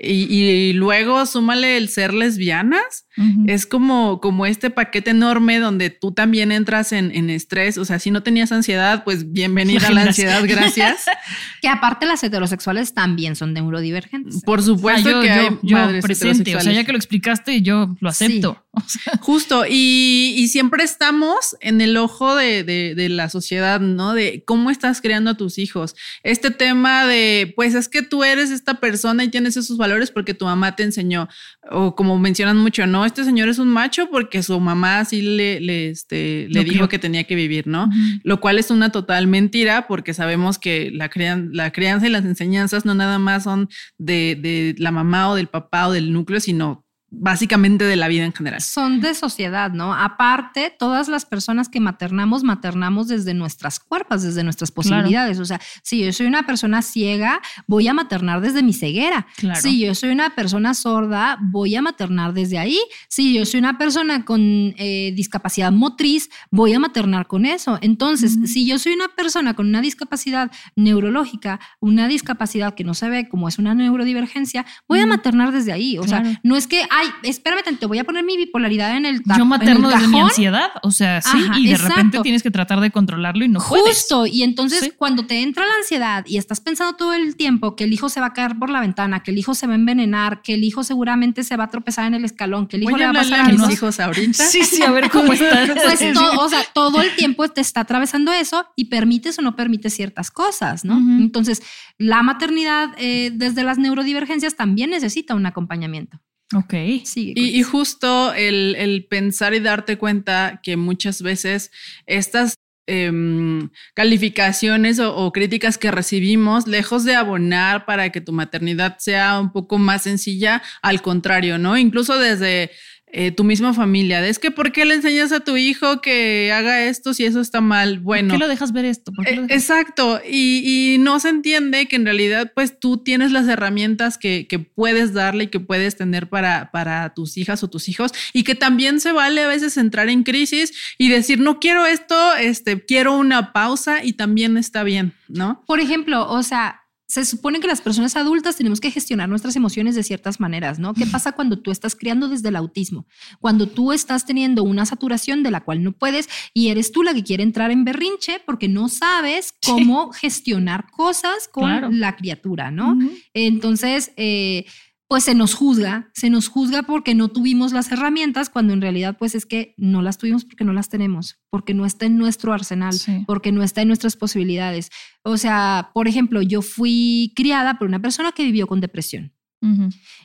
y, 0.00 0.72
luego 0.72 1.26
súmale 1.26 1.76
el 1.76 1.88
ser 1.88 2.12
lesbianas. 2.14 3.06
Es 3.46 3.66
como, 3.66 4.20
como 4.20 4.46
este 4.46 4.70
paquete 4.70 5.10
enorme 5.10 5.58
donde 5.58 5.90
tú 5.90 6.12
también 6.12 6.50
entras 6.50 6.92
en, 6.92 7.14
en 7.14 7.28
estrés. 7.30 7.76
O 7.76 7.84
sea, 7.84 7.98
si 7.98 8.10
no 8.10 8.22
tenías 8.22 8.52
ansiedad, 8.52 9.04
pues 9.04 9.32
bienvenida 9.32 9.88
a 9.88 9.90
la 9.90 10.02
ansiedad, 10.02 10.42
gracias. 10.46 11.04
que 11.60 11.68
aparte 11.68 12.06
las 12.06 12.22
heterosexuales 12.24 12.94
también 12.94 13.36
son 13.36 13.52
neurodivergentes. 13.52 14.42
Por 14.44 14.62
supuesto 14.62 15.20
que 15.20 15.30
hay 15.30 15.48
yo, 15.62 15.76
presente. 16.00 16.56
O 16.56 16.60
sea, 16.60 16.72
ya 16.72 16.84
que 16.84 16.92
lo 16.92 16.98
explicaste, 16.98 17.60
yo 17.60 17.94
lo 18.00 18.08
acepto. 18.08 18.64
Justo. 19.20 19.64
Y, 19.68 20.34
y, 20.36 20.48
siempre 20.48 20.82
estamos 20.82 21.56
en 21.60 21.82
el 21.82 21.96
ojo 21.98 22.34
de, 22.34 22.64
de, 22.64 22.94
de 22.94 23.08
la 23.10 23.28
sociedad, 23.28 23.80
¿no? 23.80 24.14
De 24.14 24.44
cómo 24.46 24.70
estás 24.70 25.02
creando 25.02 25.30
a 25.30 25.36
tus 25.36 25.58
hijos. 25.58 25.94
Este 26.22 26.50
tema 26.50 27.06
de, 27.06 27.52
pues 27.54 27.74
es 27.74 27.88
que 27.88 28.02
tú 28.02 28.24
eres 28.24 28.50
esta 28.50 28.80
persona 28.80 29.24
y 29.24 29.28
tienes 29.28 29.58
esos 29.58 29.76
valores 29.76 30.10
porque 30.10 30.32
tu 30.32 30.46
mamá 30.46 30.74
te 30.74 30.84
enseñó. 30.84 31.28
O 31.70 31.94
como 31.94 32.18
mencionan 32.18 32.56
mucho, 32.56 32.86
¿no? 32.86 33.01
No, 33.02 33.06
este 33.06 33.24
señor 33.24 33.48
es 33.48 33.58
un 33.58 33.68
macho 33.68 34.08
porque 34.10 34.42
su 34.44 34.58
mamá 34.60 35.00
así 35.00 35.22
le, 35.22 35.60
le, 35.60 35.90
este, 35.90 36.46
le 36.48 36.62
dijo 36.62 36.88
que 36.88 37.00
tenía 37.00 37.24
que 37.24 37.34
vivir, 37.34 37.66
¿no? 37.66 37.90
Lo 38.22 38.40
cual 38.40 38.58
es 38.58 38.70
una 38.70 38.90
total 38.90 39.26
mentira 39.26 39.88
porque 39.88 40.14
sabemos 40.14 40.58
que 40.58 40.90
la, 40.92 41.10
la 41.52 41.72
crianza 41.72 42.06
y 42.06 42.10
las 42.10 42.24
enseñanzas 42.24 42.84
no 42.84 42.94
nada 42.94 43.18
más 43.18 43.42
son 43.42 43.68
de, 43.98 44.38
de 44.40 44.76
la 44.78 44.92
mamá 44.92 45.30
o 45.30 45.34
del 45.34 45.48
papá 45.48 45.88
o 45.88 45.92
del 45.92 46.12
núcleo, 46.12 46.38
sino 46.38 46.86
básicamente 47.14 47.84
de 47.84 47.96
la 47.96 48.08
vida 48.08 48.24
en 48.24 48.32
general. 48.32 48.60
Son 48.62 49.00
de 49.00 49.14
sociedad, 49.14 49.70
¿no? 49.70 49.94
Aparte, 49.94 50.74
todas 50.76 51.08
las 51.08 51.26
personas 51.26 51.68
que 51.68 51.78
maternamos, 51.78 52.42
maternamos 52.42 53.06
desde 53.06 53.34
nuestras 53.34 53.78
cuerpos, 53.78 54.22
desde 54.22 54.42
nuestras 54.42 54.70
posibilidades. 54.70 55.38
O 55.38 55.44
sea, 55.44 55.60
si 55.82 56.04
yo 56.04 56.12
soy 56.12 56.26
una 56.26 56.46
persona 56.46 56.80
ciega, 56.80 57.40
voy 57.66 57.86
a 57.86 57.94
maternar 57.94 58.40
desde 58.40 58.62
mi 58.62 58.72
ceguera. 58.72 59.26
Si 59.60 59.78
yo 59.78 59.94
soy 59.94 60.10
una 60.10 60.34
persona 60.34 60.72
sorda, 60.72 61.38
voy 61.40 61.76
a 61.76 61.82
maternar 61.82 62.32
desde 62.32 62.58
ahí. 62.58 62.80
Si 63.08 63.34
yo 63.34 63.44
soy 63.44 63.60
una 63.60 63.76
persona 63.76 64.24
con 64.24 64.40
eh, 64.40 65.12
discapacidad 65.14 65.70
motriz, 65.70 66.30
voy 66.50 66.72
a 66.72 66.78
maternar 66.78 67.26
con 67.26 67.44
eso. 67.44 67.78
Entonces, 67.82 68.38
si 68.46 68.66
yo 68.66 68.78
soy 68.78 68.94
una 68.94 69.08
persona 69.08 69.54
con 69.54 69.66
una 69.66 69.82
discapacidad 69.82 70.50
neurológica, 70.76 71.60
una 71.78 72.08
discapacidad 72.08 72.74
que 72.74 72.84
no 72.84 72.94
se 72.94 73.10
ve 73.10 73.28
como 73.28 73.48
es 73.48 73.58
una 73.58 73.74
neurodivergencia, 73.74 74.64
voy 74.88 75.00
a 75.00 75.06
maternar 75.06 75.52
desde 75.52 75.72
ahí. 75.72 75.98
O 75.98 76.08
sea, 76.08 76.40
no 76.42 76.56
es 76.56 76.66
que 76.66 76.86
ay, 77.02 77.30
espérame 77.30 77.62
te 77.78 77.86
voy 77.86 77.98
a 77.98 78.04
poner 78.04 78.24
mi 78.24 78.36
bipolaridad 78.36 78.96
en 78.96 79.06
el 79.06 79.22
Yo 79.36 79.44
materno 79.44 79.88
desde 79.88 80.08
mi 80.08 80.20
ansiedad, 80.20 80.70
o 80.82 80.90
sea, 80.90 81.20
sí, 81.20 81.38
y 81.56 81.68
de 81.68 81.78
repente 81.78 82.20
tienes 82.22 82.42
que 82.42 82.50
tratar 82.50 82.80
de 82.80 82.90
controlarlo 82.90 83.44
y 83.44 83.48
no 83.48 83.60
Justo, 83.60 83.82
puedes. 83.82 83.98
Justo, 83.98 84.26
y 84.26 84.42
entonces 84.42 84.92
cuando 84.96 85.26
te 85.26 85.42
entra 85.42 85.66
la 85.66 85.74
ansiedad 85.74 86.24
y 86.26 86.38
estás 86.38 86.60
pensando 86.60 86.96
todo 86.96 87.14
el 87.14 87.36
tiempo 87.36 87.76
que 87.76 87.84
el 87.84 87.92
hijo 87.92 88.08
se 88.08 88.20
va 88.20 88.26
a 88.26 88.32
caer 88.32 88.58
por 88.58 88.70
la 88.70 88.80
ventana, 88.80 89.22
que 89.22 89.30
el 89.30 89.38
hijo 89.38 89.54
se 89.54 89.66
va 89.66 89.72
a 89.72 89.76
envenenar, 89.76 90.42
que 90.42 90.54
el 90.54 90.64
hijo 90.64 90.84
seguramente 90.84 91.44
se 91.44 91.56
va 91.56 91.64
a 91.64 91.70
tropezar 91.70 92.06
en 92.06 92.14
el 92.14 92.24
escalón, 92.24 92.66
que 92.66 92.76
el 92.76 92.84
hijo 92.84 92.96
le 92.96 93.04
va 93.04 93.10
a 93.10 93.14
pasar 93.14 93.40
a 93.40 93.44
mis 93.48 93.70
hijos 93.70 94.00
ahorita. 94.00 94.44
Sí, 94.44 94.62
sí, 94.62 94.82
a 94.82 94.90
ver 94.90 95.10
cómo 95.10 95.32
están. 95.32 95.68
Pues 95.68 96.02
o 96.38 96.48
sea, 96.48 96.60
todo 96.74 97.00
el 97.00 97.14
tiempo 97.16 97.48
te 97.48 97.60
está 97.60 97.80
atravesando 97.80 98.32
eso 98.32 98.66
y 98.76 98.86
permites 98.86 99.38
o 99.38 99.42
no 99.42 99.56
permites 99.56 99.94
ciertas 99.94 100.30
cosas, 100.30 100.84
¿no? 100.84 100.96
Entonces, 100.96 101.62
la 101.98 102.22
maternidad 102.22 102.90
eh, 102.98 103.30
desde 103.32 103.62
las 103.62 103.78
neurodivergencias 103.78 104.56
también 104.56 104.90
necesita 104.90 105.34
un 105.34 105.46
acompañamiento. 105.46 106.20
Ok. 106.54 106.74
Sí. 107.04 107.32
Y, 107.36 107.62
justo 107.62 108.32
el, 108.34 109.06
pensar 109.08 109.54
y 109.54 109.60
darte 109.60 109.98
cuenta 109.98 110.60
que 110.62 110.76
muchas 110.76 111.22
veces 111.22 111.70
estas 112.06 112.56
em, 112.86 113.70
calificaciones 113.94 114.98
o, 114.98 115.32
críticas 115.32 115.78
que 115.78 115.90
recibimos, 115.90 116.66
lejos 116.66 117.04
de 117.04 117.14
abonar 117.14 117.86
para 117.86 118.10
que 118.10 118.20
tu 118.20 118.32
maternidad 118.32 118.98
sea 118.98 119.40
un 119.40 119.52
poco 119.52 119.78
más 119.78 120.02
sencilla, 120.02 120.62
al 120.82 121.00
contrario, 121.00 121.58
¿no? 121.58 121.78
Incluso 121.78 122.18
desde 122.18 122.70
eh, 123.14 123.30
tu 123.30 123.44
misma 123.44 123.74
familia. 123.74 124.26
Es 124.26 124.38
que, 124.38 124.50
¿por 124.50 124.72
qué 124.72 124.86
le 124.86 124.94
enseñas 124.94 125.32
a 125.32 125.40
tu 125.40 125.58
hijo 125.58 126.00
que 126.00 126.50
haga 126.50 126.84
esto 126.84 127.12
si 127.12 127.26
eso 127.26 127.40
está 127.40 127.60
mal? 127.60 127.98
Bueno. 127.98 128.30
¿Por 128.30 128.38
qué 128.38 128.44
lo 128.44 128.48
dejas 128.48 128.72
ver 128.72 128.86
esto? 128.86 129.12
Eh, 129.26 129.46
exacto. 129.50 130.20
Y, 130.26 130.96
no 131.00 131.20
se 131.20 131.28
entiende 131.28 131.86
que 131.88 131.96
en 131.96 132.06
realidad, 132.06 132.52
pues 132.54 132.80
tú 132.80 132.96
tienes 132.96 133.30
las 133.30 133.46
herramientas 133.48 134.16
que, 134.16 134.46
puedes 134.74 135.12
darle 135.12 135.44
y 135.44 135.46
que 135.48 135.60
puedes 135.60 135.96
tener 135.96 136.28
para, 136.28 136.70
para 136.70 137.12
tus 137.14 137.36
hijas 137.36 137.62
o 137.62 137.68
tus 137.68 137.88
hijos 137.88 138.12
y 138.32 138.44
que 138.44 138.54
también 138.54 139.00
se 139.00 139.12
vale 139.12 139.42
a 139.42 139.48
veces 139.48 139.76
entrar 139.76 140.08
en 140.08 140.22
crisis 140.22 140.72
y 140.96 141.08
decir, 141.08 141.38
no 141.38 141.60
quiero 141.60 141.84
esto, 141.84 142.34
este, 142.36 142.82
quiero 142.84 143.16
una 143.16 143.52
pausa 143.52 144.02
y 144.02 144.14
también 144.14 144.56
está 144.56 144.84
bien, 144.84 145.12
¿no? 145.28 145.62
Por 145.66 145.80
ejemplo, 145.80 146.30
o 146.30 146.42
sea, 146.42 146.81
se 147.12 147.26
supone 147.26 147.60
que 147.60 147.66
las 147.66 147.82
personas 147.82 148.16
adultas 148.16 148.56
tenemos 148.56 148.80
que 148.80 148.90
gestionar 148.90 149.28
nuestras 149.28 149.54
emociones 149.54 149.94
de 149.94 150.02
ciertas 150.02 150.40
maneras, 150.40 150.78
¿no? 150.78 150.94
¿Qué 150.94 151.04
pasa 151.12 151.32
cuando 151.32 151.58
tú 151.58 151.70
estás 151.70 151.94
criando 151.94 152.26
desde 152.26 152.48
el 152.48 152.56
autismo? 152.56 153.04
Cuando 153.38 153.68
tú 153.68 153.92
estás 153.92 154.24
teniendo 154.24 154.62
una 154.62 154.86
saturación 154.86 155.42
de 155.42 155.50
la 155.50 155.60
cual 155.60 155.84
no 155.84 155.92
puedes 155.92 156.30
y 156.54 156.68
eres 156.68 156.90
tú 156.90 157.02
la 157.02 157.12
que 157.12 157.22
quiere 157.22 157.42
entrar 157.42 157.70
en 157.70 157.84
berrinche 157.84 158.40
porque 158.46 158.66
no 158.66 158.88
sabes 158.88 159.52
cómo 159.62 160.10
gestionar 160.12 160.90
cosas 160.90 161.48
con 161.52 162.00
la 162.00 162.16
criatura, 162.16 162.70
¿no? 162.70 162.96
Entonces, 163.34 164.12
eh, 164.16 164.64
pues 165.12 165.24
se 165.24 165.34
nos 165.34 165.52
juzga, 165.52 166.10
se 166.14 166.30
nos 166.30 166.48
juzga 166.48 166.84
porque 166.84 167.14
no 167.14 167.28
tuvimos 167.28 167.72
las 167.72 167.92
herramientas, 167.92 168.48
cuando 168.48 168.72
en 168.72 168.80
realidad 168.80 169.18
pues 169.18 169.34
es 169.34 169.44
que 169.44 169.74
no 169.76 170.00
las 170.00 170.16
tuvimos 170.16 170.46
porque 170.46 170.64
no 170.64 170.72
las 170.72 170.88
tenemos, 170.88 171.38
porque 171.50 171.74
no 171.74 171.84
está 171.84 172.06
en 172.06 172.16
nuestro 172.16 172.54
arsenal, 172.54 172.94
porque 173.26 173.52
no 173.52 173.62
está 173.62 173.82
en 173.82 173.88
nuestras 173.88 174.16
posibilidades. 174.16 174.88
O 175.22 175.36
sea, 175.36 175.90
por 175.92 176.08
ejemplo, 176.08 176.40
yo 176.40 176.62
fui 176.62 177.34
criada 177.36 177.78
por 177.78 177.88
una 177.88 178.00
persona 178.00 178.32
que 178.32 178.42
vivió 178.42 178.66
con 178.66 178.80
depresión. 178.80 179.34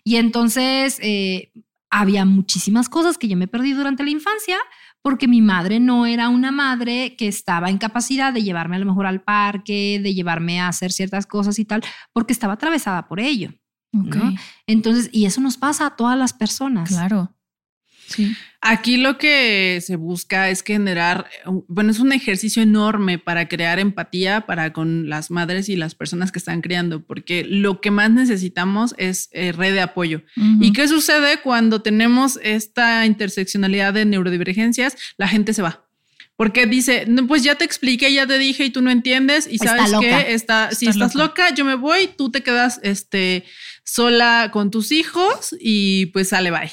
Y 0.06 0.15
entonces 0.15 1.00
eh, 1.02 1.52
había 1.89 2.23
muchísimas 2.23 2.88
cosas 2.88 3.17
que 3.17 3.28
yo 3.28 3.36
me 3.36 3.50
perdí 3.50 3.73
durante 3.73 4.06
la 4.06 4.12
infancia 4.12 4.58
porque 5.02 5.28
mi 5.28 5.41
madre 5.41 5.82
no 5.82 6.06
era 6.06 6.30
una 6.30 6.54
madre 6.54 7.17
que 7.17 7.28
estaba 7.28 7.69
en 7.69 7.78
capacidad 7.78 8.32
de 8.32 8.41
llevarme 8.41 8.78
a 8.78 8.80
lo 8.80 8.86
mejor 8.86 9.06
al 9.06 9.21
parque, 9.21 10.00
de 10.02 10.13
llevarme 10.13 10.62
a 10.62 10.69
hacer 10.69 10.93
ciertas 10.93 11.28
cosas 11.28 11.60
y 11.60 11.65
tal, 11.65 11.82
porque 12.13 12.32
estaba 12.32 12.54
atravesada 12.54 13.10
por 13.10 13.19
ello. 13.19 13.52
Entonces, 14.67 15.10
y 15.12 15.26
eso 15.26 15.41
nos 15.41 15.58
pasa 15.58 15.88
a 15.88 15.95
todas 15.95 16.17
las 16.17 16.34
personas. 16.34 16.89
Claro. 16.89 17.34
Sí. 18.08 18.36
Aquí 18.62 18.97
lo 18.97 19.17
que 19.17 19.80
se 19.86 19.97
busca 19.97 20.50
es 20.50 20.63
generar, 20.63 21.28
bueno, 21.67 21.91
es 21.91 22.00
un 22.00 22.12
ejercicio 22.12 22.63
enorme 22.63 23.19
para 23.19 23.47
crear 23.47 23.80
empatía 23.80 24.45
para 24.45 24.73
con 24.73 25.10
las 25.10 25.30
madres 25.30 25.69
y 25.69 25.76
las 25.76 25.93
personas 25.93 26.32
que 26.32 26.39
están 26.39 26.62
criando, 26.62 27.06
porque 27.06 27.45
lo 27.47 27.82
que 27.82 27.91
más 27.91 28.10
necesitamos 28.10 28.95
es 28.97 29.30
eh, 29.32 29.52
red 29.52 29.73
de 29.73 29.82
apoyo. 29.82 30.23
¿Y 30.60 30.73
qué 30.73 30.88
sucede 30.88 31.41
cuando 31.41 31.82
tenemos 31.82 32.39
esta 32.41 33.06
interseccionalidad 33.06 33.93
de 33.93 34.06
neurodivergencias? 34.06 34.95
La 35.17 35.28
gente 35.28 35.54
se 35.54 35.62
va. 35.62 35.88
Porque 36.38 36.67
dice, 36.67 37.06
no, 37.08 37.26
pues 37.26 37.43
ya 37.43 37.56
te 37.56 37.65
expliqué, 37.65 38.13
ya 38.13 38.28
te 38.28 38.38
dije 38.38 38.65
y 38.65 38.69
tú 38.69 38.84
no 38.84 38.91
entiendes 38.91 39.47
y 39.50 39.58
sabes 39.58 39.91
que 40.00 40.34
está, 40.34 40.71
si 40.71 40.88
estás 40.88 41.15
loca. 41.15 41.54
yo 41.54 41.65
me 41.65 41.73
voy, 41.73 42.12
tú 42.15 42.30
te 42.30 42.43
quedas 42.43 42.80
este, 42.84 43.43
sola 43.88 44.50
con 44.52 44.69
tus 44.69 44.91
hijos 44.91 45.56
y 45.60 46.08
pues 46.08 46.30
sale 46.30 46.52
bye. 46.52 46.71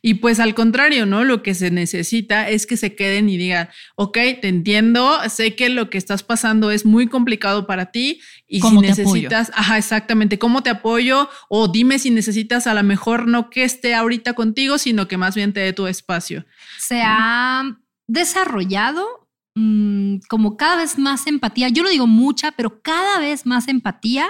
Y 0.00 0.14
pues 0.14 0.40
al 0.40 0.54
contrario, 0.54 1.04
¿no? 1.04 1.22
Lo 1.22 1.42
que 1.42 1.54
se 1.54 1.70
necesita 1.70 2.48
es 2.48 2.66
que 2.66 2.78
se 2.78 2.96
queden 2.96 3.28
y 3.28 3.36
digan, 3.36 3.68
ok, 3.94 4.14
te 4.40 4.48
entiendo, 4.48 5.18
sé 5.28 5.54
que 5.54 5.68
lo 5.68 5.90
que 5.90 5.98
estás 5.98 6.22
pasando 6.22 6.70
es 6.70 6.86
muy 6.86 7.08
complicado 7.08 7.66
para 7.66 7.92
ti 7.92 8.20
y 8.48 8.62
si 8.62 8.78
necesitas, 8.78 9.52
ajá, 9.54 9.76
exactamente, 9.76 10.38
¿cómo 10.38 10.62
te 10.62 10.70
apoyo? 10.70 11.28
O 11.50 11.68
dime 11.68 11.98
si 11.98 12.10
necesitas 12.10 12.66
a 12.66 12.74
lo 12.74 12.82
mejor 12.82 13.28
no 13.28 13.50
que 13.50 13.64
esté 13.64 13.94
ahorita 13.94 14.32
contigo, 14.32 14.78
sino 14.78 15.06
que 15.08 15.18
más 15.18 15.34
bien 15.34 15.52
te 15.52 15.60
dé 15.60 15.72
tu 15.74 15.86
espacio. 15.86 16.46
Se 16.78 17.02
ha 17.04 17.64
desarrollado 18.06 19.23
Mm, 19.56 20.16
como 20.28 20.56
cada 20.56 20.74
vez 20.74 20.98
más 20.98 21.28
empatía, 21.28 21.68
yo 21.68 21.84
no 21.84 21.88
digo 21.88 22.08
mucha, 22.08 22.50
pero 22.50 22.82
cada 22.82 23.20
vez 23.20 23.46
más 23.46 23.68
empatía 23.68 24.26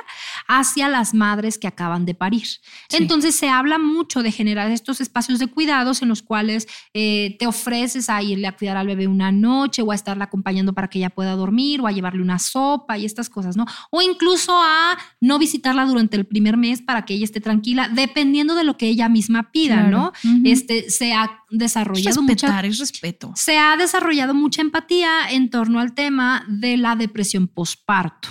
hacia 0.48 0.86
las 0.90 1.14
madres 1.14 1.56
que 1.56 1.66
acaban 1.66 2.04
de 2.04 2.14
parir. 2.14 2.46
Entonces 2.90 3.34
se 3.34 3.48
habla 3.48 3.78
mucho 3.78 4.22
de 4.22 4.30
generar 4.30 4.70
estos 4.70 5.00
espacios 5.00 5.38
de 5.38 5.46
cuidados 5.46 6.02
en 6.02 6.10
los 6.10 6.20
cuales 6.20 6.68
eh, 6.92 7.36
te 7.38 7.46
ofreces 7.46 8.10
a 8.10 8.22
irle 8.22 8.46
a 8.46 8.52
cuidar 8.52 8.76
al 8.76 8.86
bebé 8.86 9.06
una 9.08 9.32
noche 9.32 9.80
o 9.80 9.92
a 9.92 9.94
estarla 9.94 10.24
acompañando 10.24 10.74
para 10.74 10.88
que 10.88 10.98
ella 10.98 11.08
pueda 11.08 11.32
dormir 11.36 11.80
o 11.80 11.86
a 11.86 11.92
llevarle 11.92 12.20
una 12.20 12.38
sopa 12.38 12.98
y 12.98 13.06
estas 13.06 13.30
cosas, 13.30 13.56
¿no? 13.56 13.64
O 13.90 14.02
incluso 14.02 14.52
a 14.52 14.98
no 15.22 15.38
visitarla 15.38 15.86
durante 15.86 16.18
el 16.18 16.26
primer 16.26 16.58
mes 16.58 16.82
para 16.82 17.06
que 17.06 17.14
ella 17.14 17.24
esté 17.24 17.40
tranquila, 17.40 17.88
dependiendo 17.88 18.54
de 18.54 18.64
lo 18.64 18.76
que 18.76 18.88
ella 18.88 19.08
misma 19.08 19.50
pida, 19.52 19.84
¿no? 19.84 20.12
Este 20.44 20.90
se 20.90 21.14
desarrollado 21.58 22.22
Respetar, 22.26 22.66
es 22.66 22.78
respeto. 22.78 23.32
Se 23.36 23.58
ha 23.58 23.76
desarrollado 23.76 24.34
mucha 24.34 24.62
empatía 24.62 25.30
en 25.30 25.50
torno 25.50 25.80
al 25.80 25.94
tema 25.94 26.44
de 26.48 26.76
la 26.76 26.96
depresión 26.96 27.48
postparto. 27.48 28.28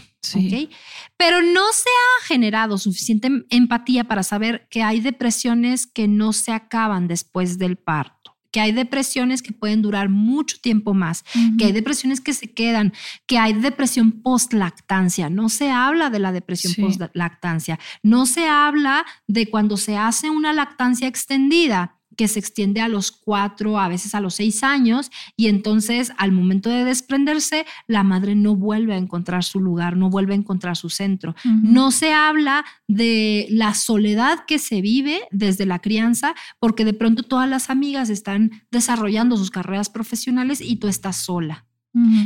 Pero 1.17 1.41
no 1.41 1.71
se 1.73 1.89
ha 1.89 2.25
generado 2.25 2.77
suficiente 2.77 3.29
empatía 3.49 4.05
para 4.05 4.23
saber 4.23 4.67
que 4.69 4.83
hay 4.83 4.99
depresiones 4.99 5.87
que 5.87 6.07
no 6.07 6.33
se 6.33 6.51
acaban 6.51 7.07
después 7.07 7.57
del 7.57 7.77
parto, 7.77 8.35
que 8.51 8.59
hay 8.59 8.71
depresiones 8.71 9.41
que 9.41 9.51
pueden 9.51 9.81
durar 9.81 10.09
mucho 10.09 10.57
tiempo 10.61 10.93
más, 10.93 11.23
que 11.57 11.65
hay 11.65 11.71
depresiones 11.71 12.21
que 12.21 12.33
se 12.33 12.53
quedan, 12.53 12.93
que 13.25 13.37
hay 13.37 13.53
depresión 13.53 14.21
post-lactancia. 14.23 15.29
No 15.29 15.49
se 15.49 15.71
habla 15.71 16.09
de 16.09 16.19
la 16.19 16.31
depresión 16.31 16.73
post-lactancia, 16.79 17.79
no 18.01 18.25
se 18.25 18.47
habla 18.47 19.05
de 19.27 19.49
cuando 19.49 19.77
se 19.77 19.97
hace 19.97 20.29
una 20.29 20.53
lactancia 20.53 21.07
extendida 21.07 21.99
que 22.15 22.27
se 22.27 22.39
extiende 22.39 22.81
a 22.81 22.87
los 22.87 23.11
cuatro, 23.11 23.79
a 23.79 23.87
veces 23.87 24.15
a 24.15 24.21
los 24.21 24.35
seis 24.35 24.63
años, 24.63 25.11
y 25.35 25.47
entonces 25.47 26.11
al 26.17 26.31
momento 26.31 26.69
de 26.69 26.83
desprenderse, 26.83 27.65
la 27.87 28.03
madre 28.03 28.35
no 28.35 28.55
vuelve 28.55 28.93
a 28.93 28.97
encontrar 28.97 29.43
su 29.43 29.59
lugar, 29.59 29.97
no 29.97 30.09
vuelve 30.09 30.33
a 30.33 30.37
encontrar 30.37 30.77
su 30.77 30.89
centro. 30.89 31.35
No 31.45 31.91
se 31.91 32.13
habla 32.13 32.65
de 32.87 33.47
la 33.49 33.73
soledad 33.73 34.45
que 34.47 34.59
se 34.59 34.81
vive 34.81 35.21
desde 35.31 35.65
la 35.65 35.79
crianza, 35.79 36.35
porque 36.59 36.85
de 36.85 36.93
pronto 36.93 37.23
todas 37.23 37.49
las 37.49 37.69
amigas 37.69 38.09
están 38.09 38.51
desarrollando 38.71 39.37
sus 39.37 39.51
carreras 39.51 39.89
profesionales 39.89 40.61
y 40.61 40.77
tú 40.77 40.87
estás 40.87 41.17
sola. 41.17 41.65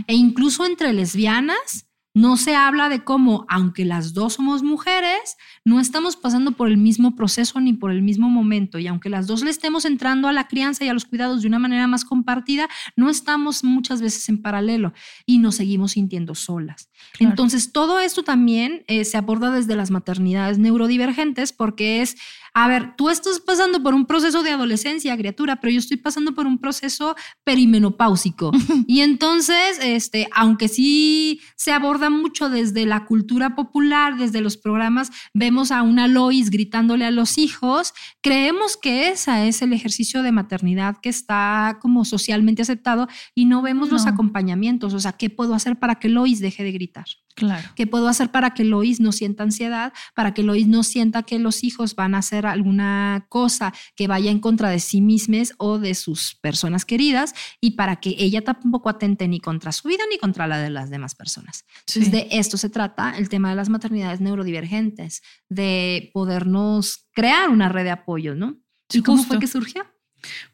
E 0.08 0.14
incluso 0.14 0.66
entre 0.66 0.94
lesbianas, 0.94 1.88
No 2.18 2.36
se 2.36 2.56
habla 2.56 2.90
de 2.90 3.04
cómo, 3.04 3.46
aunque 3.48 3.86
las 3.86 4.16
dos 4.16 4.34
somos 4.34 4.64
mujeres, 4.64 5.38
no 5.68 5.82
estamos 5.82 6.16
pasando 6.16 6.54
por 6.54 6.70
el 6.70 6.78
mismo 6.78 7.14
proceso 7.14 7.60
ni 7.60 7.74
por 7.74 7.92
el 7.92 8.02
mismo 8.02 8.30
momento. 8.30 8.80
Y 8.80 8.88
aunque 8.88 9.10
las 9.10 9.28
dos 9.28 9.44
le 9.44 9.50
estemos 9.50 9.84
entrando 9.84 10.30
a 10.30 10.32
la 10.32 10.48
crianza 10.48 10.86
y 10.86 10.88
a 10.88 10.94
los 10.94 11.04
cuidados 11.04 11.42
de 11.42 11.50
una 11.50 11.60
manera 11.60 11.88
más 11.88 12.06
compartida, 12.06 12.70
no 12.96 13.10
estamos 13.10 13.66
muchas 13.66 14.02
veces 14.02 14.30
en 14.30 14.42
paralelo 14.42 14.94
y 15.26 15.40
nos 15.40 15.56
seguimos 15.56 15.92
sintiendo 15.92 16.36
solas. 16.36 16.90
Entonces, 17.20 17.74
todo 17.74 18.00
esto 18.00 18.24
también 18.24 18.86
eh, 18.88 19.04
se 19.04 19.18
aborda 19.18 19.52
desde 19.52 19.76
las 19.76 19.92
maternidades 19.92 20.58
neurodivergentes 20.58 21.52
porque 21.52 22.02
es 22.02 22.16
a 22.60 22.68
ver, 22.68 22.96
tú 22.96 23.12
estás 23.12 23.40
pasando 23.40 23.84
por 23.84 23.94
un 23.94 24.08
proceso 24.08 24.42
de 24.42 24.50
adolescencia, 24.50 25.16
criatura, 25.16 25.58
pero 25.58 25.70
yo 25.70 25.78
estoy 25.78 25.98
pasando 25.98 26.34
por 26.34 26.48
un 26.48 26.58
proceso 26.58 27.16
perimenopáusico. 27.44 28.52
y 28.88 29.02
entonces, 29.02 29.78
este, 29.80 30.28
aunque 30.34 30.68
sí 30.68 31.40
se 31.56 31.72
aborda 31.72 32.10
mucho 32.10 32.50
desde 32.50 32.88
la 32.88 33.06
cultura 33.06 33.54
popular, 33.54 34.18
desde 34.18 34.42
los 34.42 34.58
programas, 34.58 35.12
vemos 35.36 35.57
a 35.72 35.82
una 35.82 36.08
Lois 36.08 36.50
gritándole 36.50 37.06
a 37.06 37.12
los 37.12 37.38
hijos, 37.38 37.94
creemos 38.22 38.78
que 38.78 39.10
ese 39.10 39.48
es 39.48 39.62
el 39.62 39.74
ejercicio 39.74 40.24
de 40.24 40.32
maternidad 40.32 40.98
que 41.02 41.10
está 41.10 41.78
como 41.82 42.06
socialmente 42.06 42.62
aceptado 42.62 43.08
y 43.34 43.46
no 43.46 43.62
vemos 43.62 43.90
los 43.90 44.06
acompañamientos. 44.06 44.94
O 44.94 45.00
sea, 45.00 45.14
¿qué 45.14 45.30
puedo 45.30 45.54
hacer 45.54 45.78
para 45.78 45.96
que 45.96 46.10
Lois 46.10 46.40
deje 46.40 46.64
de 46.64 46.72
gritar? 46.72 47.06
Claro. 47.38 47.70
¿Qué 47.76 47.86
puedo 47.86 48.08
hacer 48.08 48.32
para 48.32 48.56
que 48.56 48.64
Lois 48.64 49.00
no 49.00 49.12
sienta 49.12 49.44
ansiedad? 49.44 49.94
Para 50.16 50.34
que 50.34 50.42
Lois 50.42 50.68
no 50.68 50.82
sienta 50.82 51.22
que 51.22 51.38
los 51.38 51.64
hijos 51.64 51.94
van 51.94 52.16
a 52.16 52.18
hacer 52.18 52.48
alguna 52.48 53.28
cosa 53.30 53.76
que 53.96 54.08
vaya 54.08 54.32
en 54.32 54.40
contra 54.40 54.72
de 54.72 54.80
sí 54.80 55.02
mismas 55.02 55.54
o 55.60 55.78
de 55.78 55.94
sus 55.94 56.34
personas 56.42 56.84
queridas 56.84 57.36
y 57.62 57.72
para 57.72 57.98
que 57.98 58.16
ella 58.18 58.44
tampoco 58.44 58.90
atente 58.90 59.28
ni 59.28 59.40
contra 59.40 59.72
su 59.72 59.88
vida 59.88 60.04
ni 60.10 60.18
contra 60.18 60.48
la 60.48 60.58
de 60.58 60.72
las 60.72 60.90
demás 60.90 61.14
personas. 61.14 61.64
Entonces, 61.86 62.12
de 62.12 62.28
esto 62.32 62.58
se 62.58 62.70
trata 62.70 63.16
el 63.16 63.30
tema 63.30 63.52
de 63.52 63.56
las 63.56 63.70
maternidades 63.70 64.20
neurodivergentes, 64.20 65.22
de 65.48 66.10
podernos 66.16 67.08
crear 67.14 67.50
una 67.50 67.70
red 67.70 67.84
de 67.84 67.92
apoyo, 67.92 68.34
¿no? 68.34 68.58
¿Y 68.92 69.04
cómo 69.04 69.24
fue 69.24 69.38
que 69.38 69.46
surgió? 69.46 69.86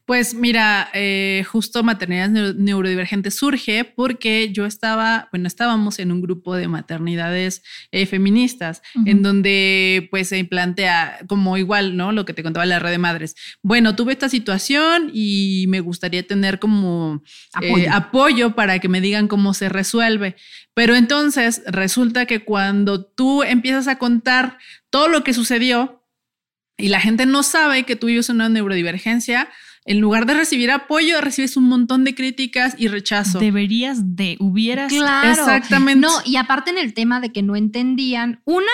Pues 0.05 0.33
mira, 0.33 0.89
eh, 0.93 1.45
justo 1.49 1.81
maternidades 1.81 2.55
neurodivergentes 2.55 3.35
surge 3.35 3.85
porque 3.85 4.51
yo 4.51 4.65
estaba, 4.65 5.29
bueno, 5.31 5.47
estábamos 5.47 5.97
en 5.99 6.11
un 6.11 6.21
grupo 6.21 6.55
de 6.55 6.67
maternidades 6.67 7.63
eh, 7.91 8.05
feministas 8.05 8.81
en 9.05 9.23
donde 9.23 10.09
pues 10.11 10.27
se 10.27 10.43
plantea 10.43 11.19
como 11.29 11.57
igual, 11.57 11.95
¿no? 11.95 12.11
Lo 12.11 12.25
que 12.25 12.33
te 12.33 12.43
contaba 12.43 12.65
la 12.65 12.79
red 12.79 12.91
de 12.91 12.97
madres. 12.97 13.35
Bueno, 13.61 13.95
tuve 13.95 14.11
esta 14.11 14.27
situación 14.27 15.09
y 15.13 15.67
me 15.69 15.79
gustaría 15.79 16.27
tener 16.27 16.59
como 16.59 17.23
eh, 17.61 17.87
apoyo 17.89 18.55
para 18.55 18.79
que 18.79 18.89
me 18.89 18.99
digan 18.99 19.29
cómo 19.29 19.53
se 19.53 19.69
resuelve. 19.69 20.35
Pero 20.73 20.95
entonces 20.95 21.61
resulta 21.65 22.25
que 22.25 22.43
cuando 22.43 23.05
tú 23.05 23.41
empiezas 23.43 23.87
a 23.87 23.97
contar 23.97 24.57
todo 24.89 25.07
lo 25.07 25.23
que 25.23 25.33
sucedió, 25.33 26.02
y 26.77 26.89
la 26.89 26.99
gente 26.99 27.25
no 27.25 27.43
sabe 27.43 27.83
que 27.83 27.95
tú 27.95 28.07
vives 28.07 28.29
una 28.29 28.49
neurodivergencia, 28.49 29.49
en 29.85 29.99
lugar 29.99 30.25
de 30.25 30.33
recibir 30.33 30.71
apoyo, 30.71 31.19
recibes 31.21 31.57
un 31.57 31.65
montón 31.65 32.03
de 32.03 32.15
críticas 32.15 32.75
y 32.77 32.87
rechazo. 32.87 33.39
Deberías 33.39 34.15
de, 34.15 34.37
hubieras. 34.39 34.91
Claro. 34.91 35.29
Exactamente. 35.29 36.07
No, 36.07 36.13
y 36.25 36.37
aparte 36.37 36.71
en 36.71 36.77
el 36.77 36.93
tema 36.93 37.19
de 37.19 37.31
que 37.31 37.43
no 37.43 37.55
entendían, 37.55 38.41
una, 38.45 38.71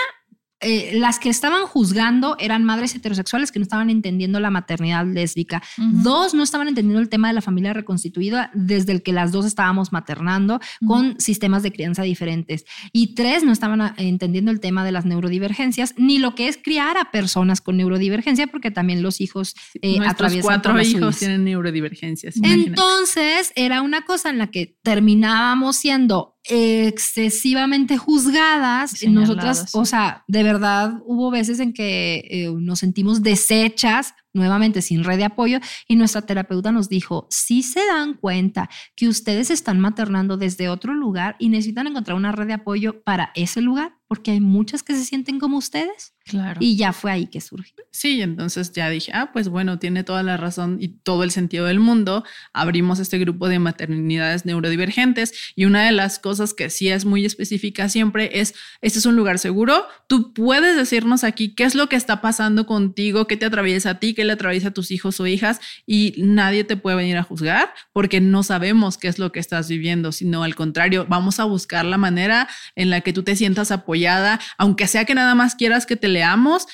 eh, 0.61 0.91
las 0.93 1.19
que 1.19 1.29
estaban 1.29 1.65
juzgando 1.65 2.35
eran 2.39 2.65
madres 2.65 2.93
heterosexuales 2.93 3.51
que 3.51 3.59
no 3.59 3.63
estaban 3.63 3.89
entendiendo 3.89 4.39
la 4.39 4.49
maternidad 4.49 5.05
lésbica. 5.05 5.63
Dos, 5.77 6.33
no 6.33 6.43
estaban 6.43 6.67
entendiendo 6.67 6.99
el 6.99 7.07
tema 7.07 7.29
de 7.29 7.33
la 7.33 7.41
familia 7.41 7.73
reconstituida 7.73 8.51
desde 8.53 8.91
el 8.91 9.01
que 9.01 9.13
las 9.13 9.31
dos 9.31 9.45
estábamos 9.45 9.93
maternando 9.93 10.59
con 10.85 11.19
sistemas 11.19 11.63
de 11.63 11.71
crianza 11.71 12.03
diferentes. 12.03 12.65
Y 12.91 13.15
tres, 13.15 13.43
no 13.43 13.51
estaban 13.51 13.81
ah, 13.81 13.93
entendiendo 13.97 14.51
el 14.51 14.59
tema 14.59 14.83
de 14.83 14.91
las 14.91 15.05
neurodivergencias 15.05 15.93
ni 15.97 16.17
lo 16.17 16.35
que 16.35 16.47
es 16.47 16.57
criar 16.57 16.97
a 16.97 17.11
personas 17.11 17.61
con 17.61 17.77
neurodivergencia, 17.77 18.47
porque 18.47 18.71
también 18.71 19.01
los 19.01 19.21
hijos 19.21 19.55
eh, 19.81 19.97
Nuestros 19.97 20.35
cuatro 20.41 20.79
hijos 20.81 21.19
tienen 21.19 21.45
neurodivergencias. 21.45 22.35
Entonces, 22.43 23.53
era 23.55 23.81
una 23.81 24.01
cosa 24.01 24.29
en 24.29 24.37
la 24.37 24.47
que 24.47 24.77
terminábamos 24.83 25.77
siendo 25.77 26.38
excesivamente 26.49 27.97
juzgadas. 27.97 29.03
Nosotras, 29.07 29.69
o 29.73 29.85
sea, 29.85 30.23
de 30.27 30.43
verdad 30.43 31.01
hubo 31.05 31.31
veces 31.31 31.59
en 31.59 31.73
que 31.73 32.27
eh, 32.29 32.51
nos 32.59 32.79
sentimos 32.79 33.21
deshechas, 33.21 34.13
nuevamente 34.33 34.81
sin 34.81 35.03
red 35.03 35.17
de 35.17 35.25
apoyo, 35.25 35.59
y 35.87 35.95
nuestra 35.95 36.21
terapeuta 36.21 36.71
nos 36.71 36.89
dijo, 36.89 37.27
si 37.29 37.63
se 37.63 37.85
dan 37.85 38.13
cuenta 38.15 38.69
que 38.95 39.07
ustedes 39.07 39.49
están 39.49 39.79
maternando 39.79 40.37
desde 40.37 40.69
otro 40.69 40.93
lugar 40.93 41.35
y 41.39 41.49
necesitan 41.49 41.87
encontrar 41.87 42.17
una 42.17 42.31
red 42.31 42.47
de 42.47 42.53
apoyo 42.53 43.01
para 43.03 43.31
ese 43.35 43.61
lugar, 43.61 43.99
porque 44.07 44.31
hay 44.31 44.39
muchas 44.39 44.81
que 44.81 44.95
se 44.95 45.05
sienten 45.05 45.39
como 45.39 45.57
ustedes. 45.57 46.15
Claro. 46.25 46.59
Y 46.59 46.75
ya 46.75 46.93
fue 46.93 47.11
ahí 47.11 47.27
que 47.27 47.41
surgió. 47.41 47.75
Sí, 47.91 48.21
entonces 48.21 48.71
ya 48.71 48.89
dije, 48.89 49.11
ah, 49.13 49.31
pues 49.31 49.49
bueno, 49.49 49.77
tiene 49.77 50.03
toda 50.03 50.23
la 50.23 50.37
razón 50.37 50.77
y 50.79 50.89
todo 50.89 51.23
el 51.23 51.31
sentido 51.31 51.65
del 51.65 51.79
mundo. 51.79 52.23
Abrimos 52.53 52.99
este 52.99 53.19
grupo 53.19 53.47
de 53.47 53.59
maternidades 53.59 54.45
neurodivergentes 54.45 55.53
y 55.55 55.65
una 55.65 55.85
de 55.85 55.91
las 55.91 56.19
cosas 56.19 56.53
que 56.53 56.69
sí 56.69 56.89
es 56.89 57.05
muy 57.05 57.25
específica 57.25 57.89
siempre 57.89 58.39
es, 58.39 58.55
este 58.81 58.99
es 58.99 59.05
un 59.05 59.15
lugar 59.15 59.39
seguro, 59.39 59.85
tú 60.07 60.33
puedes 60.33 60.75
decirnos 60.75 61.23
aquí 61.23 61.53
qué 61.53 61.63
es 61.63 61.75
lo 61.75 61.87
que 61.87 61.95
está 61.95 62.21
pasando 62.21 62.65
contigo, 62.65 63.27
qué 63.27 63.37
te 63.37 63.45
atraviesa 63.45 63.91
a 63.91 63.99
ti, 63.99 64.13
le 64.23 64.33
atraviesa 64.33 64.69
a 64.69 64.71
tus 64.71 64.91
hijos 64.91 65.19
o 65.19 65.25
hijas 65.25 65.59
y 65.87 66.13
nadie 66.17 66.63
te 66.63 66.77
puede 66.77 66.97
venir 66.97 67.17
a 67.17 67.23
juzgar 67.23 67.73
porque 67.91 68.21
no 68.21 68.43
sabemos 68.43 68.97
qué 68.97 69.07
es 69.07 69.17
lo 69.17 69.31
que 69.31 69.39
estás 69.39 69.67
viviendo, 69.67 70.11
sino 70.11 70.43
al 70.43 70.55
contrario, 70.55 71.05
vamos 71.09 71.39
a 71.39 71.45
buscar 71.45 71.85
la 71.85 71.97
manera 71.97 72.47
en 72.75 72.89
la 72.89 73.01
que 73.01 73.13
tú 73.13 73.23
te 73.23 73.35
sientas 73.35 73.71
apoyada, 73.71 74.39
aunque 74.57 74.87
sea 74.87 75.05
que 75.05 75.15
nada 75.15 75.33
más 75.33 75.55
quieras 75.55 75.85
que 75.85 75.95
te 75.95 76.07
le 76.07 76.19
leamos, 76.19 76.67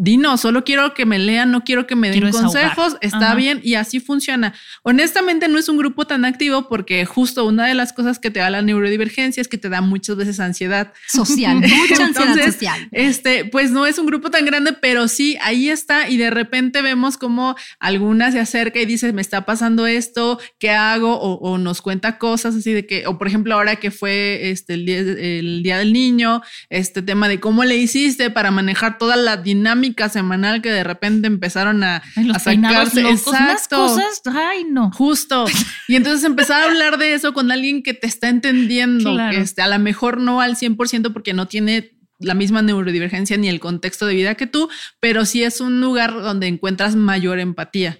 Dino, 0.00 0.36
solo 0.36 0.62
quiero 0.62 0.94
que 0.94 1.06
me 1.06 1.18
lean, 1.18 1.50
no 1.50 1.64
quiero 1.64 1.86
que 1.86 1.96
me 1.96 2.10
den 2.10 2.30
consejos, 2.30 2.96
está 3.00 3.34
bien 3.34 3.60
y 3.64 3.74
así 3.74 3.98
funciona. 3.98 4.54
Honestamente 4.82 5.48
no 5.48 5.58
es 5.58 5.68
un 5.68 5.76
grupo 5.76 6.06
tan 6.06 6.24
activo 6.24 6.68
porque 6.68 7.04
justo 7.04 7.44
una 7.44 7.66
de 7.66 7.74
las 7.74 7.92
cosas 7.92 8.20
que 8.20 8.30
te 8.30 8.38
da 8.38 8.48
la 8.48 8.62
neurodivergencia 8.62 9.40
es 9.40 9.48
que 9.48 9.58
te 9.58 9.68
da 9.68 9.80
muchas 9.80 10.16
veces 10.16 10.38
ansiedad 10.38 10.92
social, 11.08 11.56
mucha 11.90 12.04
ansiedad 12.04 12.52
social. 12.52 12.88
Este, 12.92 13.44
pues 13.44 13.72
no 13.72 13.86
es 13.86 13.98
un 13.98 14.06
grupo 14.06 14.30
tan 14.30 14.44
grande, 14.44 14.72
pero 14.72 15.08
sí, 15.08 15.36
ahí 15.42 15.68
está 15.68 16.08
y 16.08 16.16
de 16.16 16.30
repente 16.30 16.80
vemos 16.80 17.16
como 17.16 17.56
alguna 17.80 18.30
se 18.30 18.38
acerca 18.38 18.78
y 18.78 18.86
dice, 18.86 19.12
me 19.12 19.20
está 19.20 19.44
pasando 19.46 19.88
esto, 19.88 20.38
¿qué 20.60 20.70
hago? 20.70 21.18
O, 21.18 21.58
nos 21.58 21.82
cuenta 21.82 22.18
cosas 22.18 22.54
así 22.54 22.72
de 22.72 22.86
que, 22.86 23.06
o 23.08 23.18
por 23.18 23.26
ejemplo 23.26 23.54
ahora 23.54 23.76
que 23.76 23.90
fue 23.90 24.50
este, 24.50 24.74
el, 24.74 24.86
día, 24.86 24.98
el 25.00 25.62
día 25.64 25.78
del 25.78 25.92
niño, 25.92 26.40
este 26.70 27.02
tema 27.02 27.26
de 27.26 27.40
cómo 27.40 27.64
le 27.64 27.76
hiciste 27.76 28.30
para 28.30 28.52
manejar 28.52 28.96
toda 28.96 29.16
la 29.16 29.36
dinámica 29.36 29.87
semanal 30.08 30.62
que 30.62 30.70
de 30.70 30.84
repente 30.84 31.26
empezaron 31.26 31.82
a, 31.84 31.96
a 32.34 32.38
sacarse. 32.38 33.08
Exacto. 33.08 33.76
cosas, 33.76 34.22
ay, 34.26 34.64
no. 34.64 34.90
Justo. 34.92 35.46
Y 35.86 35.96
entonces 35.96 36.24
empezar 36.24 36.62
a 36.62 36.64
hablar 36.64 36.98
de 36.98 37.14
eso 37.14 37.32
con 37.32 37.50
alguien 37.50 37.82
que 37.82 37.94
te 37.94 38.06
está 38.06 38.28
entendiendo. 38.28 39.18
Este, 39.30 39.62
a 39.62 39.68
lo 39.68 39.78
mejor 39.78 40.18
no 40.18 40.40
al 40.40 40.56
100% 40.56 41.12
porque 41.12 41.32
no 41.32 41.48
tiene 41.48 41.98
la 42.18 42.34
misma 42.34 42.62
neurodivergencia 42.62 43.36
ni 43.36 43.48
el 43.48 43.60
contexto 43.60 44.06
de 44.06 44.14
vida 44.14 44.34
que 44.34 44.46
tú, 44.46 44.68
pero 45.00 45.24
sí 45.24 45.44
es 45.44 45.60
un 45.60 45.80
lugar 45.80 46.12
donde 46.12 46.46
encuentras 46.48 46.96
mayor 46.96 47.38
empatía. 47.38 47.98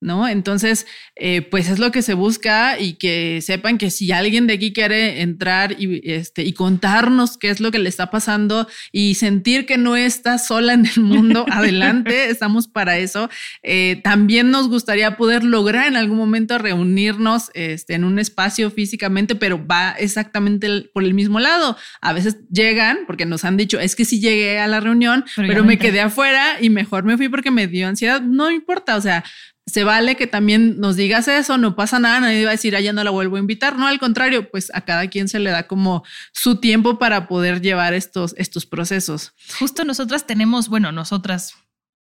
¿No? 0.00 0.26
Entonces, 0.26 0.86
eh, 1.14 1.42
pues 1.42 1.68
es 1.68 1.78
lo 1.78 1.92
que 1.92 2.00
se 2.00 2.14
busca 2.14 2.80
y 2.80 2.94
que 2.94 3.40
sepan 3.42 3.76
que 3.76 3.90
si 3.90 4.12
alguien 4.12 4.46
de 4.46 4.54
aquí 4.54 4.72
quiere 4.72 5.20
entrar 5.20 5.76
y, 5.78 6.00
este, 6.10 6.42
y 6.42 6.54
contarnos 6.54 7.36
qué 7.36 7.50
es 7.50 7.60
lo 7.60 7.70
que 7.70 7.78
le 7.78 7.88
está 7.88 8.10
pasando 8.10 8.66
y 8.92 9.14
sentir 9.16 9.66
que 9.66 9.76
no 9.76 9.96
está 9.96 10.38
sola 10.38 10.72
en 10.72 10.86
el 10.86 11.02
mundo, 11.02 11.44
adelante, 11.50 12.30
estamos 12.30 12.66
para 12.66 12.96
eso. 12.96 13.28
Eh, 13.62 14.00
también 14.02 14.50
nos 14.50 14.68
gustaría 14.68 15.16
poder 15.18 15.44
lograr 15.44 15.86
en 15.86 15.96
algún 15.96 16.16
momento 16.16 16.56
reunirnos 16.56 17.50
este, 17.54 17.94
en 17.94 18.04
un 18.04 18.18
espacio 18.18 18.70
físicamente, 18.70 19.34
pero 19.34 19.64
va 19.66 19.92
exactamente 19.92 20.90
por 20.94 21.04
el 21.04 21.12
mismo 21.12 21.40
lado. 21.40 21.76
A 22.00 22.14
veces 22.14 22.38
llegan, 22.50 23.00
porque 23.06 23.26
nos 23.26 23.44
han 23.44 23.58
dicho, 23.58 23.78
es 23.78 23.94
que 23.96 24.06
sí 24.06 24.18
llegué 24.18 24.58
a 24.58 24.66
la 24.66 24.80
reunión, 24.80 25.24
pero, 25.36 25.48
pero 25.48 25.64
me 25.64 25.78
quedé 25.78 26.00
afuera 26.00 26.56
y 26.60 26.70
mejor 26.70 27.04
me 27.04 27.18
fui 27.18 27.28
porque 27.28 27.50
me 27.50 27.66
dio 27.66 27.86
ansiedad. 27.86 28.22
No 28.22 28.50
importa, 28.50 28.96
o 28.96 29.00
sea, 29.00 29.24
se 29.66 29.84
vale 29.84 30.16
que 30.16 30.26
también 30.26 30.80
nos 30.80 30.96
digas 30.96 31.28
eso, 31.28 31.58
no 31.58 31.76
pasa 31.76 31.98
nada, 31.98 32.20
nadie 32.20 32.44
va 32.44 32.50
a 32.50 32.52
decir, 32.52 32.74
ah, 32.74 32.80
ya 32.80 32.92
no 32.92 33.04
la 33.04 33.10
vuelvo 33.10 33.36
a 33.36 33.40
invitar. 33.40 33.76
No, 33.76 33.86
al 33.86 33.98
contrario, 33.98 34.50
pues 34.50 34.70
a 34.74 34.80
cada 34.82 35.08
quien 35.08 35.28
se 35.28 35.38
le 35.38 35.50
da 35.50 35.66
como 35.66 36.02
su 36.32 36.56
tiempo 36.56 36.98
para 36.98 37.28
poder 37.28 37.60
llevar 37.60 37.94
estos, 37.94 38.34
estos 38.36 38.66
procesos. 38.66 39.32
Justo 39.58 39.84
nosotras 39.84 40.26
tenemos, 40.26 40.68
bueno, 40.68 40.92
nosotras 40.92 41.54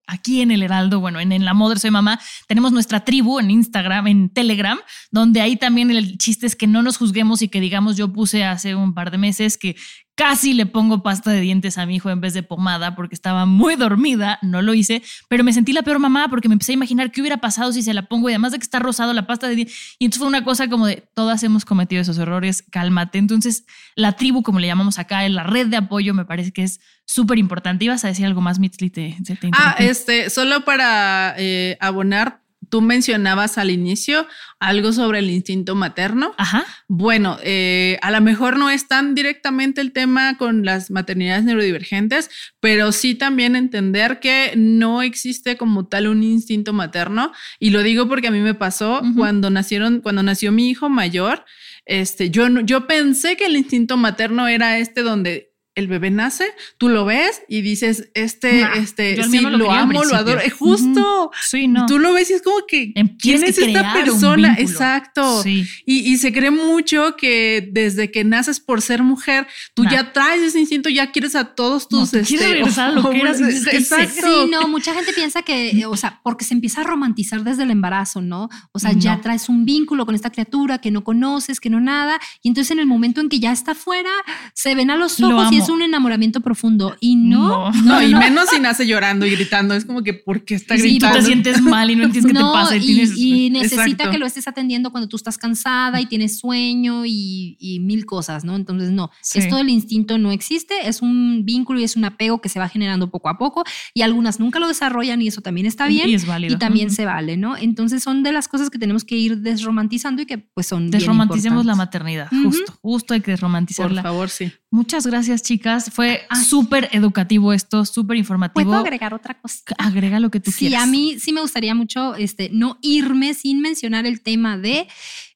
aquí 0.09 0.41
en 0.41 0.51
el 0.51 0.63
Heraldo, 0.63 0.99
bueno, 0.99 1.19
en, 1.19 1.45
La 1.45 1.53
Moder 1.53 1.79
Soy 1.79 1.91
Mamá, 1.91 2.19
tenemos 2.47 2.71
nuestra 2.71 3.05
tribu 3.05 3.39
en 3.39 3.51
Instagram, 3.51 4.07
en 4.07 4.29
Telegram, 4.29 4.79
donde 5.11 5.39
ahí 5.39 5.55
también 5.55 5.91
el 5.91 6.17
chiste 6.17 6.47
es 6.47 6.55
que 6.55 6.67
no 6.67 6.81
nos 6.81 6.97
juzguemos 6.97 7.41
y 7.41 7.47
que 7.47 7.61
digamos, 7.61 7.95
yo 7.95 8.11
puse 8.11 8.43
hace 8.43 8.75
un 8.75 8.93
par 8.93 9.11
de 9.11 9.19
meses 9.19 9.57
que 9.57 9.75
Casi 10.19 10.53
le 10.53 10.65
pongo 10.65 11.01
pasta 11.01 11.31
de 11.31 11.39
dientes 11.39 11.77
a 11.77 11.85
mi 11.85 11.95
hijo 11.95 12.09
en 12.09 12.19
vez 12.19 12.33
de 12.33 12.43
pomada 12.43 12.93
porque 12.93 13.15
estaba 13.15 13.45
muy 13.45 13.77
dormida, 13.77 14.37
no 14.41 14.61
lo 14.61 14.73
hice, 14.73 15.01
pero 15.29 15.45
me 15.45 15.53
sentí 15.53 15.71
la 15.71 15.81
peor 15.81 15.97
mamá 15.99 16.27
porque 16.29 16.49
me 16.49 16.55
empecé 16.55 16.73
a 16.73 16.75
imaginar 16.75 17.09
qué 17.09 17.21
hubiera 17.21 17.37
pasado 17.37 17.71
si 17.71 17.81
se 17.83 17.93
la 17.93 18.01
pongo 18.01 18.27
y 18.27 18.33
además 18.33 18.51
de 18.51 18.57
que 18.57 18.63
está 18.63 18.79
rosado 18.79 19.13
la 19.13 19.25
pasta 19.25 19.47
de 19.47 19.55
dientes. 19.55 19.95
Y 19.97 20.03
entonces 20.03 20.19
fue 20.19 20.27
una 20.27 20.43
cosa 20.43 20.67
como 20.67 20.87
de, 20.87 21.07
todas 21.13 21.41
hemos 21.43 21.63
cometido 21.63 22.01
esos 22.01 22.17
errores, 22.17 22.65
cálmate. 22.69 23.17
Entonces, 23.17 23.63
la 23.95 24.11
tribu, 24.11 24.43
como 24.43 24.59
le 24.59 24.67
llamamos 24.67 24.99
acá, 24.99 25.25
en 25.25 25.35
la 25.35 25.43
red 25.43 25.67
de 25.67 25.77
apoyo, 25.77 26.13
me 26.13 26.25
parece 26.25 26.51
que 26.51 26.63
es 26.63 26.81
súper 27.05 27.37
importante. 27.37 27.85
¿Ibas 27.85 28.03
a 28.03 28.09
decir 28.09 28.25
algo 28.25 28.41
más, 28.41 28.59
Mitzli? 28.59 28.89
Te, 28.89 29.15
te 29.23 29.37
ah, 29.53 29.77
este, 29.79 30.29
solo 30.29 30.65
para 30.65 31.33
eh, 31.37 31.77
abonar 31.79 32.41
Tú 32.69 32.81
mencionabas 32.81 33.57
al 33.57 33.71
inicio 33.71 34.27
algo 34.59 34.93
sobre 34.93 35.19
el 35.19 35.29
instinto 35.29 35.75
materno. 35.75 36.33
Ajá. 36.37 36.65
Bueno, 36.87 37.37
eh, 37.43 37.97
a 38.01 38.11
lo 38.11 38.21
mejor 38.21 38.57
no 38.57 38.69
es 38.69 38.87
tan 38.87 39.15
directamente 39.15 39.81
el 39.81 39.91
tema 39.91 40.37
con 40.37 40.65
las 40.65 40.91
maternidades 40.91 41.43
neurodivergentes, 41.43 42.29
pero 42.59 42.91
sí 42.91 43.15
también 43.15 43.55
entender 43.55 44.19
que 44.19 44.53
no 44.55 45.01
existe 45.01 45.57
como 45.57 45.87
tal 45.87 46.07
un 46.07 46.23
instinto 46.23 46.73
materno. 46.73 47.31
Y 47.59 47.71
lo 47.71 47.83
digo 47.83 48.07
porque 48.07 48.27
a 48.27 48.31
mí 48.31 48.39
me 48.39 48.53
pasó 48.53 49.01
cuando 49.15 49.49
nacieron, 49.49 50.01
cuando 50.01 50.23
nació 50.23 50.51
mi 50.51 50.69
hijo 50.69 50.89
mayor. 50.89 51.45
Este, 51.85 52.29
yo, 52.29 52.47
yo 52.61 52.85
pensé 52.85 53.35
que 53.35 53.47
el 53.47 53.55
instinto 53.55 53.97
materno 53.97 54.47
era 54.47 54.77
este 54.77 55.01
donde 55.01 55.48
el 55.75 55.87
bebé 55.87 56.11
nace, 56.11 56.45
tú 56.77 56.89
lo 56.89 57.05
ves 57.05 57.41
y 57.47 57.61
dices, 57.61 58.09
este, 58.13 58.67
este, 58.75 59.23
sí, 59.23 59.39
lo, 59.39 59.71
amo, 59.71 60.03
lo 60.03 60.15
adoro. 60.15 60.41
Es 60.41 60.53
justo. 60.53 61.31
Sí, 61.41 61.67
no. 61.67 61.85
Tú 61.85 61.99
lo 61.99 62.11
ves 62.13 62.29
y 62.31 62.33
es 62.33 62.41
como 62.41 62.65
que, 62.67 62.91
em, 62.95 63.17
¿quién 63.17 63.43
es 63.43 63.57
esta 63.57 63.93
persona? 63.93 64.55
Exacto. 64.59 65.41
Sí. 65.41 65.65
Y, 65.85 66.17
se 66.17 66.33
cree 66.33 66.51
mucho 66.51 67.15
que 67.15 67.69
desde 67.71 68.11
que 68.11 68.25
naces 68.25 68.59
por 68.59 68.81
ser 68.81 69.03
mujer, 69.03 69.47
tú 69.73 69.85
ya 69.89 70.11
traes 70.11 70.41
ese 70.41 70.59
instinto, 70.59 70.89
ya 70.89 71.11
quieres 71.11 71.35
a 71.35 71.55
todos 71.55 71.87
tus. 71.87 72.11
No, 72.13 72.19
este, 72.19 72.37
regresar 72.37 72.93
lo 72.93 73.09
que 73.09 73.19
eras. 73.19 73.39
Exacto. 73.39 74.45
Sí, 74.45 74.51
no, 74.51 74.67
mucha 74.67 74.93
gente 74.93 75.13
piensa 75.13 75.43
que, 75.43 75.85
o 75.85 75.95
sea, 75.95 76.19
porque 76.23 76.43
se 76.43 76.53
empieza 76.53 76.81
a 76.81 76.83
romantizar 76.83 77.43
desde 77.43 77.63
el 77.63 77.71
embarazo, 77.71 78.21
¿no? 78.21 78.49
O 78.73 78.79
sea, 78.79 78.91
ya 78.91 79.21
traes 79.21 79.47
un 79.47 79.63
vínculo 79.63 80.05
con 80.05 80.15
esta 80.15 80.29
criatura 80.29 80.79
que 80.79 80.91
no 80.91 81.05
conoces, 81.05 81.59
que 81.59 81.69
no 81.69 81.79
nada. 81.79 82.19
Y 82.41 82.49
entonces 82.49 82.71
en 82.71 82.79
el 82.79 82.85
momento 82.85 83.21
en 83.21 83.29
que 83.29 83.39
ya 83.39 83.53
está 83.53 83.75
fuera, 83.75 84.11
se 84.53 84.75
ven 84.75 84.89
a 84.91 84.97
los 84.97 85.21
ojos 85.21 85.51
y 85.51 85.58
es 85.63 85.69
un 85.69 85.81
enamoramiento 85.81 86.41
profundo 86.41 86.95
y 86.99 87.15
no. 87.15 87.71
No, 87.71 88.01
y 88.01 88.13
menos 88.13 88.49
si 88.49 88.59
nace 88.59 88.87
llorando 88.87 89.25
y 89.25 89.31
gritando. 89.31 89.73
Es 89.73 89.85
como 89.85 90.03
que, 90.03 90.13
¿por 90.13 90.43
qué 90.43 90.55
está 90.55 90.75
gritando? 90.75 91.17
Y 91.17 91.19
tú 91.19 91.19
te 91.19 91.25
sientes 91.25 91.61
mal 91.61 91.89
y 91.89 91.95
no 91.95 92.05
entiendes 92.05 92.31
qué 92.31 92.37
te 92.37 92.43
pasa. 92.53 92.75
Y, 92.75 93.49
necesita 93.49 94.09
que 94.09 94.17
lo 94.17 94.25
estés 94.25 94.47
atendiendo 94.47 94.91
cuando 94.91 95.07
tú 95.07 95.15
estás 95.15 95.37
cansada 95.37 95.99
y 96.01 96.05
tienes 96.05 96.39
sueño 96.39 97.03
y, 97.05 97.79
mil 97.81 98.05
cosas, 98.05 98.43
¿no? 98.43 98.55
Entonces, 98.55 98.91
no, 98.91 99.11
esto 99.33 99.55
del 99.55 99.69
instinto 99.69 100.17
no 100.17 100.31
existe. 100.31 100.87
Es 100.87 101.01
un 101.01 101.43
vínculo 101.45 101.79
y 101.79 101.83
es 101.83 101.95
un 101.95 102.05
apego 102.05 102.41
que 102.41 102.49
se 102.49 102.59
va 102.59 102.69
generando 102.69 103.09
poco 103.09 103.29
a 103.29 103.37
poco 103.37 103.63
y 103.93 104.01
algunas 104.01 104.39
nunca 104.39 104.59
lo 104.59 104.67
desarrollan 104.67 105.21
y 105.21 105.27
eso 105.27 105.41
también 105.41 105.65
está 105.65 105.87
bien. 105.87 106.09
Y 106.09 106.15
es 106.15 106.25
válido. 106.25 106.55
Y 106.55 106.59
también 106.59 106.91
se 106.91 107.05
vale, 107.05 107.37
¿no? 107.37 107.57
Entonces, 107.57 108.03
son 108.03 108.23
de 108.23 108.31
las 108.31 108.47
cosas 108.47 108.69
que 108.69 108.77
tenemos 108.77 109.03
que 109.03 109.15
ir 109.15 109.37
desromantizando 109.37 110.21
y 110.21 110.25
que 110.25 110.37
pues 110.37 110.67
son. 110.67 110.91
Desromanticemos 110.91 111.65
la 111.65 111.75
maternidad, 111.75 112.29
justo. 112.29 112.77
Justo 112.81 113.13
hay 113.13 113.21
que 113.21 113.31
desromantizarla. 113.31 114.01
Por 114.01 114.11
favor, 114.11 114.29
sí. 114.29 114.51
Muchas 114.71 115.07
gracias, 115.07 115.41
chicas. 115.49 115.89
Fue 115.91 116.21
súper 116.47 116.89
educativo 116.91 117.53
esto, 117.53 117.83
súper 117.83 118.17
informativo. 118.17 118.69
¿Puedo 118.69 118.81
agregar 118.81 119.15
otra 119.15 119.39
cosa? 119.39 119.63
Agrega 119.79 120.19
lo 120.19 120.29
que 120.29 120.39
tú 120.39 120.51
quieras. 120.51 120.83
Sí, 120.83 120.87
a 120.87 120.91
mí 120.91 121.19
sí 121.19 121.33
me 121.33 121.41
gustaría 121.41 121.73
mucho 121.73 122.13
este, 122.15 122.49
no 122.51 122.77
irme 122.81 123.33
sin 123.33 123.59
mencionar 123.61 124.05
el 124.05 124.21
tema 124.21 124.57
de... 124.57 124.87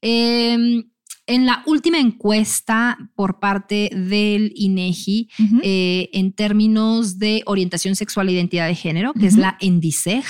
Em, 0.01 0.83
en 1.25 1.45
la 1.45 1.63
última 1.65 1.99
encuesta 1.99 2.97
por 3.15 3.39
parte 3.39 3.89
del 3.93 4.51
INEGI 4.57 5.29
eh, 5.63 6.09
en 6.11 6.33
términos 6.33 7.17
de 7.17 7.43
orientación 7.45 7.95
sexual 7.95 8.27
e 8.27 8.33
identidad 8.33 8.67
de 8.67 8.75
género, 8.75 9.13
que 9.13 9.27
es 9.27 9.37
la 9.37 9.55
ENDICEG, 9.61 10.25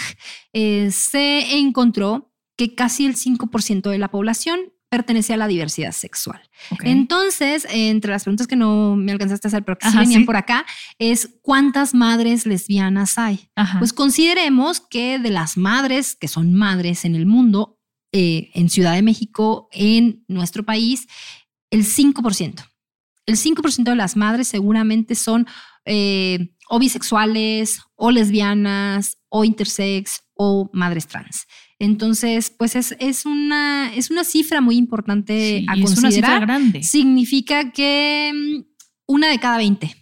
eh, 0.53 0.91
se 0.91 1.57
encontró 1.57 2.31
que 2.55 2.75
casi 2.75 3.07
el 3.07 3.15
5% 3.15 3.89
de 3.89 3.97
la 3.97 4.11
población 4.11 4.59
pertenece 4.93 5.33
a 5.33 5.37
la 5.37 5.47
diversidad 5.47 5.91
sexual. 5.91 6.39
Entonces, 6.83 7.65
entre 7.71 8.11
las 8.11 8.25
preguntas 8.25 8.45
que 8.45 8.55
no 8.55 8.95
me 8.95 9.11
alcanzaste 9.11 9.47
a 9.47 9.49
hacer, 9.49 9.65
pero 9.65 9.79
que 9.79 9.89
sí 9.89 9.97
venían 9.97 10.23
por 10.23 10.35
acá, 10.35 10.67
es 10.99 11.29
¿cuántas 11.41 11.95
madres 11.95 12.45
lesbianas 12.45 13.17
hay? 13.17 13.49
Pues 13.79 13.91
consideremos 13.91 14.81
que 14.81 15.17
de 15.17 15.31
las 15.31 15.57
madres 15.57 16.15
que 16.15 16.27
son 16.27 16.53
madres 16.53 17.05
en 17.05 17.15
el 17.15 17.25
mundo, 17.25 17.79
eh, 18.11 18.51
en 18.53 18.69
Ciudad 18.69 18.93
de 18.93 19.01
México, 19.01 19.67
en 19.71 20.23
nuestro 20.27 20.61
país, 20.61 21.07
el 21.71 21.83
5%. 21.83 22.63
El 23.25 23.35
5% 23.35 23.83
de 23.83 23.95
las 23.95 24.15
madres 24.15 24.47
seguramente 24.47 25.15
son 25.15 25.47
eh, 25.85 26.53
o 26.69 26.77
bisexuales, 26.77 27.81
o 27.95 28.11
lesbianas, 28.11 29.17
o 29.29 29.43
intersex, 29.43 30.21
o 30.35 30.69
madres 30.71 31.07
trans. 31.07 31.47
Entonces, 31.83 32.49
pues 32.49 32.77
es, 32.77 32.95
es, 32.99 33.25
una, 33.25 33.93
es 33.93 34.09
una 34.09 34.23
cifra 34.23 34.61
muy 34.61 34.77
importante 34.77 35.65
a 35.67 35.73
considerar. 35.73 35.91
Es 35.91 35.99
una 35.99 36.11
cifra 36.11 36.39
grande. 36.39 36.81
Significa 36.81 37.71
que 37.73 38.31
mm, 38.33 38.61
una 39.05 39.27
de 39.27 39.37
cada 39.37 39.57
20. 39.57 39.93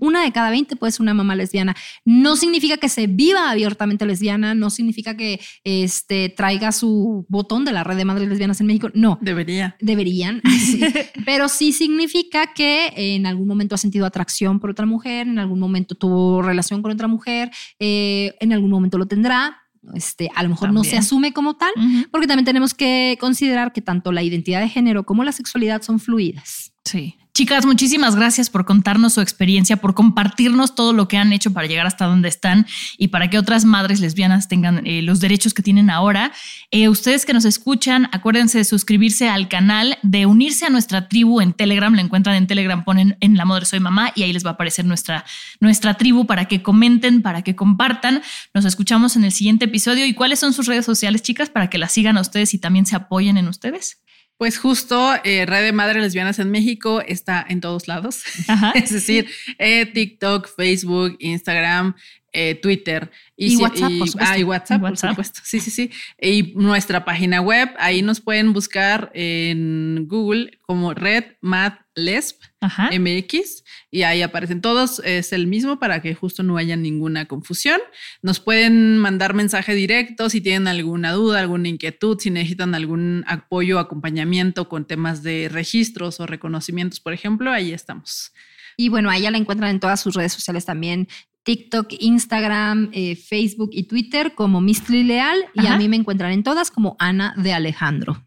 Una 0.00 0.24
de 0.24 0.32
cada 0.32 0.50
20 0.50 0.74
puede 0.74 0.90
ser 0.90 1.02
una 1.02 1.14
mamá 1.14 1.36
lesbiana. 1.36 1.76
No 2.04 2.34
significa 2.34 2.78
que 2.78 2.88
se 2.88 3.06
viva 3.06 3.48
abiertamente 3.48 4.04
lesbiana, 4.04 4.56
no 4.56 4.68
significa 4.70 5.16
que 5.16 5.40
este, 5.62 6.30
traiga 6.30 6.72
su 6.72 7.24
botón 7.28 7.64
de 7.64 7.70
la 7.70 7.84
red 7.84 7.96
de 7.96 8.04
madres 8.04 8.28
lesbianas 8.28 8.60
en 8.60 8.66
México. 8.66 8.90
No. 8.94 9.16
Debería. 9.20 9.76
Deberían. 9.80 10.42
Pero 11.24 11.48
sí 11.48 11.72
significa 11.72 12.52
que 12.52 12.92
en 12.96 13.26
algún 13.26 13.46
momento 13.46 13.76
ha 13.76 13.78
sentido 13.78 14.06
atracción 14.06 14.58
por 14.58 14.70
otra 14.70 14.86
mujer, 14.86 15.28
en 15.28 15.38
algún 15.38 15.60
momento 15.60 15.94
tuvo 15.94 16.42
relación 16.42 16.82
con 16.82 16.90
otra 16.90 17.06
mujer, 17.06 17.52
eh, 17.78 18.34
en 18.40 18.52
algún 18.52 18.70
momento 18.70 18.98
lo 18.98 19.06
tendrá 19.06 19.59
este, 19.94 20.30
a 20.34 20.42
lo 20.42 20.50
mejor 20.50 20.72
no 20.72 20.84
se 20.84 20.96
asume 20.96 21.32
como 21.32 21.56
tal, 21.56 21.72
porque 22.10 22.26
también 22.26 22.44
tenemos 22.44 22.74
que 22.74 23.16
considerar 23.20 23.72
que 23.72 23.80
tanto 23.80 24.12
la 24.12 24.22
identidad 24.22 24.60
de 24.60 24.68
género 24.68 25.04
como 25.04 25.24
la 25.24 25.32
sexualidad 25.32 25.82
son 25.82 26.00
fluidas. 26.00 26.72
Sí. 26.84 27.16
Chicas, 27.40 27.64
muchísimas 27.64 28.16
gracias 28.16 28.50
por 28.50 28.66
contarnos 28.66 29.14
su 29.14 29.22
experiencia, 29.22 29.78
por 29.78 29.94
compartirnos 29.94 30.74
todo 30.74 30.92
lo 30.92 31.08
que 31.08 31.16
han 31.16 31.32
hecho 31.32 31.54
para 31.54 31.66
llegar 31.66 31.86
hasta 31.86 32.04
donde 32.04 32.28
están 32.28 32.66
y 32.98 33.08
para 33.08 33.30
que 33.30 33.38
otras 33.38 33.64
madres 33.64 34.00
lesbianas 34.00 34.46
tengan 34.46 34.86
eh, 34.86 35.00
los 35.00 35.20
derechos 35.20 35.54
que 35.54 35.62
tienen 35.62 35.88
ahora. 35.88 36.32
Eh, 36.70 36.90
ustedes 36.90 37.24
que 37.24 37.32
nos 37.32 37.46
escuchan, 37.46 38.10
acuérdense 38.12 38.58
de 38.58 38.64
suscribirse 38.64 39.30
al 39.30 39.48
canal, 39.48 39.96
de 40.02 40.26
unirse 40.26 40.66
a 40.66 40.68
nuestra 40.68 41.08
tribu 41.08 41.40
en 41.40 41.54
Telegram. 41.54 41.94
La 41.94 42.02
encuentran 42.02 42.36
en 42.36 42.46
Telegram, 42.46 42.84
ponen 42.84 43.16
en 43.20 43.38
La 43.38 43.46
Madre 43.46 43.64
Soy 43.64 43.80
Mamá 43.80 44.12
y 44.14 44.22
ahí 44.24 44.34
les 44.34 44.44
va 44.44 44.50
a 44.50 44.52
aparecer 44.52 44.84
nuestra, 44.84 45.24
nuestra 45.60 45.94
tribu 45.94 46.26
para 46.26 46.44
que 46.44 46.60
comenten, 46.60 47.22
para 47.22 47.40
que 47.40 47.56
compartan. 47.56 48.20
Nos 48.52 48.66
escuchamos 48.66 49.16
en 49.16 49.24
el 49.24 49.32
siguiente 49.32 49.64
episodio. 49.64 50.04
¿Y 50.04 50.12
cuáles 50.12 50.40
son 50.40 50.52
sus 50.52 50.66
redes 50.66 50.84
sociales, 50.84 51.22
chicas, 51.22 51.48
para 51.48 51.70
que 51.70 51.78
las 51.78 51.90
sigan 51.90 52.18
a 52.18 52.20
ustedes 52.20 52.52
y 52.52 52.58
también 52.58 52.84
se 52.84 52.96
apoyen 52.96 53.38
en 53.38 53.48
ustedes? 53.48 54.02
Pues 54.40 54.56
justo 54.56 55.12
eh, 55.22 55.44
Red 55.44 55.64
de 55.64 55.72
Madres 55.72 56.02
Lesbianas 56.02 56.38
en 56.38 56.50
México 56.50 57.02
está 57.06 57.44
en 57.46 57.60
todos 57.60 57.88
lados. 57.88 58.22
es 58.74 58.88
decir, 58.90 59.28
eh, 59.58 59.84
TikTok, 59.84 60.48
Facebook, 60.48 61.16
Instagram, 61.18 61.94
eh, 62.32 62.54
Twitter. 62.56 63.10
Y, 63.36 63.56
WhatsApp, 63.56 63.92
por 63.98 64.08
supuesto. 64.08 64.32
Ah, 64.32 64.38
y 64.38 64.44
WhatsApp, 64.44 64.80
por 64.80 64.96
supuesto. 64.96 65.40
Sí, 65.44 65.60
sí, 65.60 65.70
sí. 65.70 65.90
Y 66.20 66.52
nuestra 66.54 67.04
página 67.04 67.40
web, 67.40 67.70
ahí 67.78 68.02
nos 68.02 68.20
pueden 68.20 68.52
buscar 68.52 69.10
en 69.14 70.06
Google 70.08 70.58
como 70.60 70.94
Red 70.94 71.24
Mad 71.40 71.72
Lesb 71.94 72.36
MX 72.60 73.64
y 73.90 74.02
ahí 74.02 74.22
aparecen 74.22 74.60
todos. 74.60 75.00
Es 75.04 75.32
el 75.32 75.46
mismo 75.46 75.78
para 75.78 76.02
que 76.02 76.14
justo 76.14 76.42
no 76.42 76.56
haya 76.56 76.76
ninguna 76.76 77.26
confusión. 77.26 77.80
Nos 78.22 78.40
pueden 78.40 78.98
mandar 78.98 79.34
mensaje 79.34 79.74
directo 79.74 80.30
si 80.30 80.40
tienen 80.40 80.68
alguna 80.68 81.12
duda, 81.12 81.40
alguna 81.40 81.68
inquietud, 81.68 82.18
si 82.20 82.30
necesitan 82.30 82.74
algún 82.74 83.24
apoyo, 83.26 83.78
acompañamiento 83.78 84.68
con 84.68 84.86
temas 84.86 85.22
de 85.22 85.48
registros 85.50 86.20
o 86.20 86.26
reconocimientos, 86.26 87.00
por 87.00 87.12
ejemplo, 87.12 87.50
ahí 87.50 87.72
estamos. 87.72 88.32
Y 88.76 88.88
bueno, 88.88 89.10
ahí 89.10 89.22
ya 89.22 89.30
la 89.30 89.38
encuentran 89.38 89.70
en 89.70 89.80
todas 89.80 90.00
sus 90.00 90.14
redes 90.14 90.32
sociales 90.32 90.64
también. 90.64 91.08
TikTok, 91.42 91.88
Instagram, 91.98 92.90
eh, 92.92 93.16
Facebook 93.16 93.70
y 93.72 93.84
Twitter 93.84 94.34
como 94.34 94.60
Mistli 94.60 95.02
Leal 95.02 95.38
y 95.54 95.66
a 95.66 95.76
mí 95.76 95.88
me 95.88 95.96
encuentran 95.96 96.32
en 96.32 96.42
todas 96.42 96.70
como 96.70 96.96
Ana 96.98 97.34
de 97.36 97.52
Alejandro. 97.52 98.26